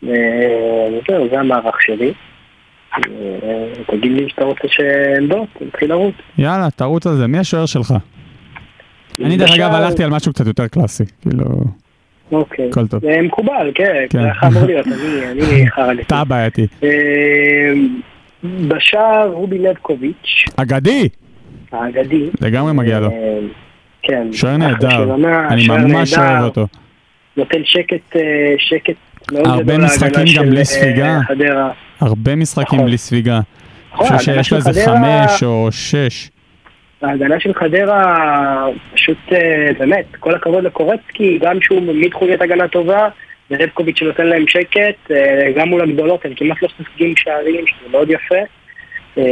[0.02, 2.12] וזהו, זה המערך שלי.
[2.94, 3.02] אה,
[3.86, 6.14] תגיד לי שאתה רוצה שעמדות, נתחיל לרוץ.
[6.38, 7.26] יאללה, תרוץ על זה.
[7.26, 7.94] מי השוער שלך?
[9.24, 11.04] אני דרך אגב הלכתי על משהו קצת יותר קלאסי.
[11.22, 11.44] כאילו,
[12.32, 12.68] אוקיי.
[12.70, 13.00] הכל טוב.
[13.00, 14.22] זה מקובל, כן, כן.
[14.22, 16.02] זה אמור להיות, אני אני חרדתי.
[16.02, 16.66] אתה הבעייתי.
[16.82, 16.88] אה,
[18.44, 21.08] בשער רובי לבקוביץ', אגדי!
[21.72, 22.30] האגדי.
[22.40, 23.10] לגמרי מגיע לו.
[23.10, 23.38] אה,
[24.02, 24.28] כן.
[24.32, 25.14] שוער נהדר.
[25.48, 26.66] אני ממש אוהב אותו.
[27.36, 28.94] נותן שקט, אה, שקט
[29.32, 31.20] מאוד הרבה משחקים גם של, בלי אה, ספיגה.
[32.00, 32.86] הרבה משחקים נכון.
[32.88, 33.34] בלי ספיגה.
[33.34, 33.42] אני
[33.94, 36.30] נכון, חושב שיש לו איזה חמש או שש.
[37.02, 43.08] ההגנה של חדרה, פשוט אה, באמת, כל הכבוד לקורצקי, גם שהוא העמיד חוליית הגנה טובה,
[43.50, 48.10] ולבקוביץ' שנותן להם שקט, אה, גם מול הגדולות, הם כמעט לא סופגים שערים, שזה מאוד
[48.10, 48.34] יפה.
[49.18, 49.24] אה,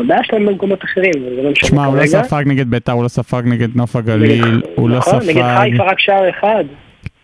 [0.00, 2.22] הבעיה שלהם במקומות אחרים, וזה לא משנה שמע, הוא לא כרגע.
[2.22, 5.70] ספג נגד ביתר, הוא לא ספג נגד נוף הגליל, הוא לא נכון, נגד ספג...
[5.70, 6.64] חיפה רק שער אחד.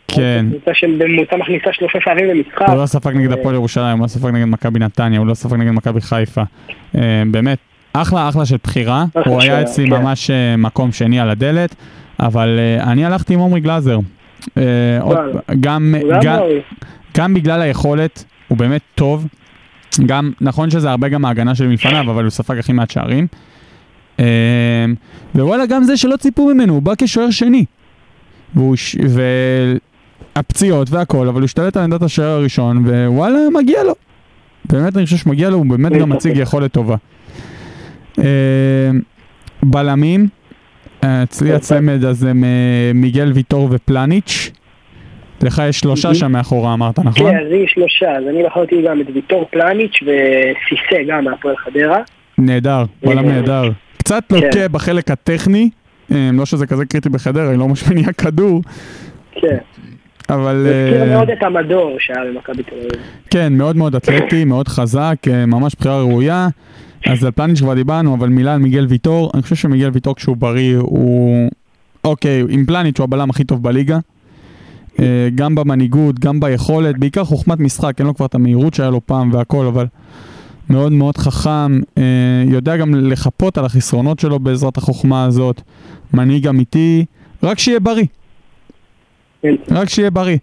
[0.09, 0.47] כן.
[0.51, 2.69] קבוצה שבממוצע מכניסה שלושה שערים למשחק.
[2.69, 5.57] הוא לא ספג נגד הפועל ירושלים, הוא לא ספג נגד מכבי נתניה, הוא לא ספג
[5.57, 6.43] נגד מכבי חיפה.
[7.27, 7.59] באמת,
[8.03, 9.05] אחלה אחלה של בחירה.
[9.27, 10.03] הוא היה אצלי כן.
[10.03, 11.75] ממש אה, מקום שני על הדלת,
[12.21, 13.99] אבל אה, אני הלכתי עם עמרי גלאזר.
[14.59, 14.99] אה.
[17.15, 19.27] גם בגלל היכולת, הוא באמת טוב.
[20.07, 23.27] גם, נכון שזה הרבה גם ההגנה שלי מלפניו, אבל הוא ספג הכי מעט שערים.
[25.35, 27.65] ווואלה, גם זה שלא ציפו ממנו, הוא בא כשוער שני.
[28.55, 28.77] והוא,
[30.37, 33.95] והפציעות והכל, אבל הוא השתלט על עמדת השוער הראשון, ווואלה, מגיע לו.
[34.65, 36.09] באמת, אני חושב שמגיע לו, הוא באמת גם.
[36.09, 36.97] מציג יכולת טובה.
[38.19, 38.25] אמ,
[39.63, 40.29] בלמים,
[41.05, 41.57] אה, אצלי אוקיי.
[41.57, 42.45] הצמד הזה מ-
[43.01, 44.51] מיגל ויטור ופלניץ'.
[45.43, 46.15] לך יש שלושה.
[46.15, 47.31] שם מאחורה אמרת, נכון?
[47.31, 51.99] כן, אז לי שלושה, אז אני בחרתי גם את ויטור פלניץ' וסיסא גם מהפועל חדרה.
[52.39, 53.71] נהדר, בלם אה, נהדר.
[53.99, 54.35] קצת כן.
[54.37, 55.71] לוקה בחלק הטכני,
[56.13, 58.63] אה, לא שזה כזה קריטי בחדרה, היא לא ממש מניעה כדור,
[59.35, 59.57] כן.
[60.31, 63.03] אבל זה הזכיר אה, מאוד את המדור שהיה במכבי תל אביב.
[63.31, 66.49] כן, מאוד מאוד אתלטי, מאוד חזק, אה, ממש בחירה ראויה.
[67.11, 70.37] אז על פלניץ' כבר דיברנו, אבל מילה על מיגל ויטור, אני חושב שמיגל ויטור כשהוא
[70.37, 71.49] בריא הוא...
[72.05, 73.99] אוקיי, עם פלניץ' הוא הבלם הכי טוב בליגה.
[75.01, 79.07] אה, גם במנהיגות, גם ביכולת, בעיקר חוכמת משחק, אין לו כבר את המהירות שהיה לו
[79.07, 79.87] פעם והכל, אבל
[80.71, 82.03] מאוד מאוד חכם, אה,
[82.47, 85.61] יודע גם לחפות על החסרונות שלו בעזרת החוכמה הזאת,
[86.15, 87.05] מנהיג אמיתי,
[87.43, 88.07] רק שיהיה בריא,
[89.43, 89.55] כן.
[89.71, 90.37] רק שיהיה בריא.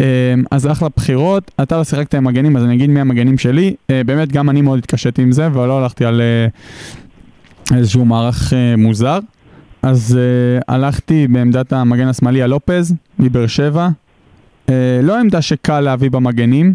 [0.00, 3.74] אה, אז אחלה בחירות, אתה לא שיחקת עם מגנים, אז אני אגיד מי המגנים שלי.
[3.90, 6.46] אה, באמת, גם אני מאוד התקשיתי עם זה, אבל לא הלכתי על אה,
[7.76, 9.18] איזשהו מערך אה, מוזר.
[9.82, 10.18] אז
[10.68, 13.88] הלכתי בעמדת המגן השמאלי הלופז, מבאר שבע.
[15.02, 16.74] לא עמדה שקל להביא במגנים,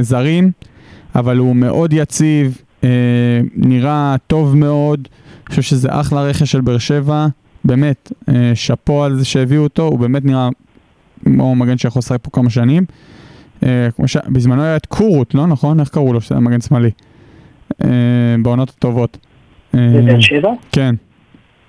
[0.00, 0.50] זרים,
[1.14, 2.88] אבל הוא מאוד יציב, אה,
[3.56, 5.08] נראה טוב מאוד.
[5.10, 7.26] אני חושב שזה אחלה רכש של באר שבע.
[7.64, 8.12] באמת,
[8.54, 10.48] שאפו על זה שהביאו אותו, הוא באמת נראה
[11.24, 12.84] כמו מגן שיכול לשחק פה כמה שנים.
[13.62, 14.16] אה, כמו ש...
[14.28, 15.80] בזמנו היה את קורות, לא נכון?
[15.80, 16.20] איך קראו לו?
[16.20, 16.90] שזה מגן שמאלי.
[17.84, 17.88] אה,
[18.42, 19.18] בעונות הטובות.
[19.74, 20.50] אה, בבאר שבע?
[20.72, 20.94] כן.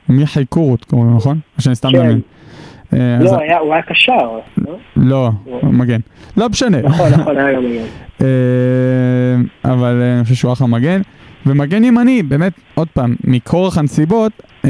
[0.10, 1.40] מיכאי קורות קוראים לו, נכון?
[1.58, 1.98] או שאני סתם כן.
[1.98, 2.22] מאמין.
[2.94, 4.12] לא, הוא היה קשר,
[4.58, 4.78] לא?
[4.96, 5.30] לא,
[5.64, 6.00] מגן.
[6.38, 6.82] לא משנה.
[6.82, 7.86] נכון, נכון, היה גם מגן.
[9.74, 11.02] אבל אני חושב שהוא אחלה מגן.
[11.46, 14.32] ומגן ימני, באמת, עוד פעם, מכורח הנסיבות,
[14.66, 14.70] אה,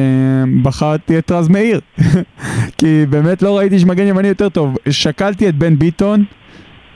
[0.64, 1.80] בחרתי את רז מאיר.
[2.78, 4.78] כי באמת לא ראיתי שמגן ימני יותר טוב.
[4.90, 6.24] שקלתי את בן ביטון,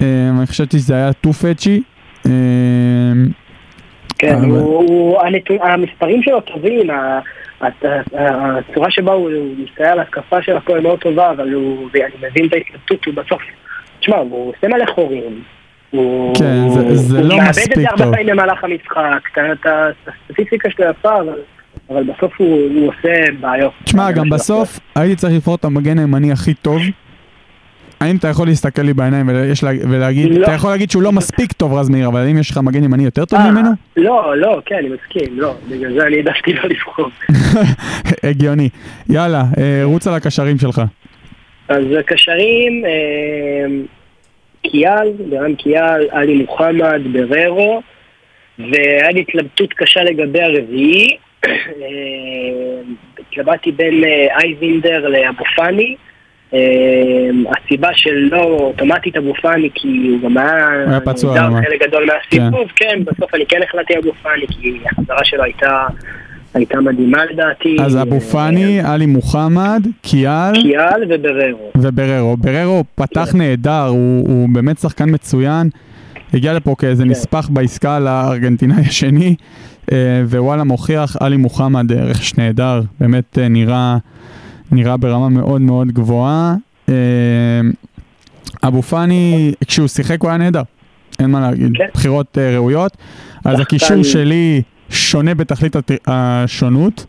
[0.02, 0.08] אה,
[0.38, 1.82] אני חשבתי שזה היה טו פצ'י.
[2.26, 2.32] אה,
[4.18, 4.58] כן, אבל- הוא-
[4.90, 7.20] הוא- הנתון- המספרים שלו טובים, ה-
[8.12, 13.06] הצורה שבה הוא מסתייע להתקפה של הפועל מאוד טובה, אבל הוא, ואני מבין את ההתלבטות,
[13.06, 13.42] הוא בסוף,
[14.00, 15.42] תשמע, הוא עושה מלא חורים.
[15.92, 18.14] הוא- כן, זה- זה הוא לא מאבד מספיק את זה הרבה טוב.
[18.16, 18.98] פעמים במהלך המשחק,
[19.32, 19.88] אתה- אתה-
[20.30, 21.40] הסטטיסטיקה שלו יפה, אבל-
[21.90, 23.10] אבל בסוף הוא הוא עושה
[23.40, 23.72] בעיות.
[23.84, 26.82] תשמע, גם בסוף הייתי צריך לבחור את המגן הימני הכי טוב.
[28.02, 30.44] האם אתה יכול להסתכל לי בעיניים ויש לה- ולהגיד, לא.
[30.44, 33.04] אתה יכול להגיד שהוא לא מספיק טוב רז מאיר, אבל האם יש לך מגן ימני
[33.06, 33.70] יותר טוב אה, ממנו?
[33.98, 37.10] לא, לא, כן, אני מסכים, לא, בגלל זה אני העדפתי לא לבחור.
[38.30, 38.70] הגיוני.
[39.10, 40.82] יאללה, אה, רוץ על הקשרים שלך.
[41.70, 42.92] אז הקשרים, אה,
[44.72, 47.82] קיאל, ברם קיאל, עלי מוחמד, בררו,
[48.60, 51.18] והיה לי התלבטות קשה לגבי הרביעי.
[51.48, 51.52] אה,
[53.20, 55.96] התלבטתי בין אה, אייבינדר לאבו פאני.
[56.54, 56.60] אה,
[57.58, 60.70] הסיבה שלא אוטומטית אבו פאני, כי הוא גם היה...
[60.88, 61.36] היה פצוע.
[61.36, 65.88] חלק גדול מהסיבוב, כן, בסוף אני כן החלטתי אבו פאני, כי החזרה שלו הייתה...
[66.56, 67.78] הייתה מדהימה לדעתי.
[67.82, 71.72] אז אבו פאני, עלי מוחמד, קיאל קיאל ובררו.
[71.76, 72.38] ובררו.
[72.38, 73.38] בררו פתח כן.
[73.38, 75.70] נהדר, הוא הוא באמת שחקן מצוין.
[76.34, 77.10] הגיע לפה כאיזה כן.
[77.10, 79.36] נספח בעסקה לארגנטינאי השני,
[79.92, 79.98] אה,
[80.30, 83.98] ווואלה מוכיח, עלי מוחמד אה, רכש נהדר, באמת אה, נראה,
[84.72, 86.56] נראה ברמה מאוד מאוד גבוהה.
[86.90, 86.94] אה,
[88.64, 90.62] אבו פאני, כשהוא שיחק הוא היה נהדר,
[91.20, 91.86] אין מה להגיד, כן.
[91.94, 92.98] בחירות אה, ראויות.
[93.46, 95.76] אז הקישור שלי שונה בתכלית
[96.08, 97.06] השונות.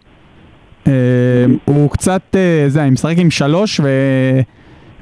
[0.87, 0.93] אה,
[1.64, 3.89] הוא קצת, אה, זה, אני משחק עם שלוש ו...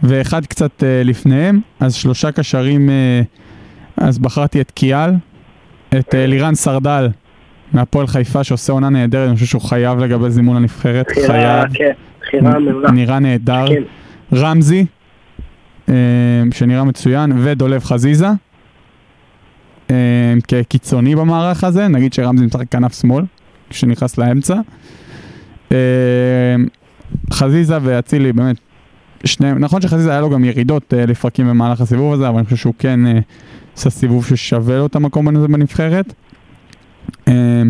[0.03, 3.22] ואחד קצת אה, לפניהם, אז שלושה קשרים, אה,
[3.97, 5.11] אז בחרתי את קיאל,
[5.99, 7.09] את לירן סרדל
[7.72, 12.47] מהפועל חיפה שעושה עונה נהדרת, אני חושב שהוא חייב לגבי זימון בחירה, חייב, כן.
[12.93, 13.66] נראה נהדר.
[13.68, 13.83] כן.
[14.33, 14.87] רמזי,
[15.89, 15.95] אה,
[16.55, 18.29] שנראה מצוין, ודולב חזיזה,
[20.49, 23.24] כקיצוני במערך הזה, נגיד שרמזי משחק כנף שמאל,
[23.70, 24.61] שנכנס לאמצע.
[25.72, 25.76] אה,
[27.32, 28.57] חזיזה ואצילי, באמת,
[29.24, 32.57] שניהם, נכון שחזיזה היה לו גם ירידות אה, לפרקים במהלך הסיבוב הזה, אבל אני חושב
[32.57, 33.18] שהוא כן אה,
[33.76, 36.14] עשה סיבוב ששווה לו את המקום הזה בנבחרת.
[37.28, 37.62] אה,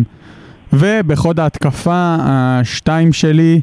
[0.73, 3.61] ובחוד ההתקפה, השתיים שלי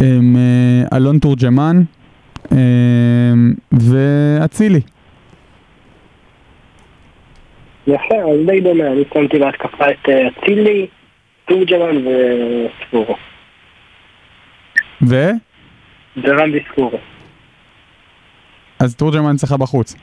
[0.00, 1.82] הם אה, אלון תורג'מן
[2.52, 2.58] אה,
[3.72, 4.80] ואצילי.
[7.86, 10.86] יפה, אז די דומה, אני שמתי בהתקפה את אה, אצילי,
[11.44, 13.16] תורג'מן וספורו.
[15.08, 15.30] ו?
[16.22, 16.98] ורמזי ספורו.
[18.78, 19.96] אז תורג'מן אצלך בחוץ.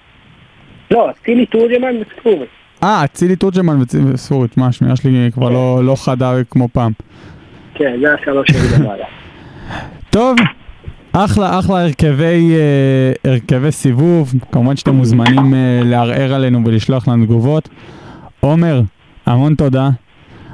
[0.92, 2.44] לא, אצילי, תורג'מן וספורו.
[2.84, 3.78] אה, אצילי תורג'מן
[4.14, 6.92] וספורית, מה, השמיעה שלי כבר לא, לא חדה כמו פעם.
[7.76, 9.06] כן, זה השלוש שלי למעלה.
[10.10, 10.36] טוב,
[11.14, 17.70] אחלה אחלה הרכבי, אה, הרכבי סיבוב, כמובן שאתם מוזמנים אה, לערער עלינו ולשלוח לנו תגובות.
[18.40, 18.82] עומר,
[19.26, 19.90] המון תודה.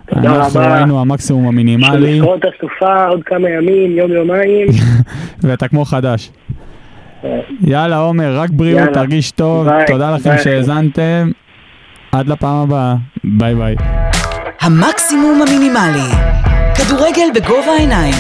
[0.10, 0.78] תודה אנחנו רבה.
[0.78, 4.68] ראינו המקסימום המינימלי, שנזכור את הסופה עוד כמה ימים, יום יומיים.
[5.44, 6.32] ואתה כמו חדש.
[7.62, 8.94] יאללה עומר, רק בריאות, יאללה.
[8.94, 10.36] תרגיש טוב, ביי, תודה לכם.
[10.44, 11.32] שהאזנתם,
[12.12, 13.76] עד לפעם הבאה, ביי ביי.
[14.62, 16.16] המקסימום המינימלי.
[16.76, 18.16] כדורגל בגובה העיניים.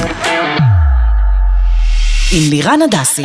[2.31, 3.23] עם לירן הדסי.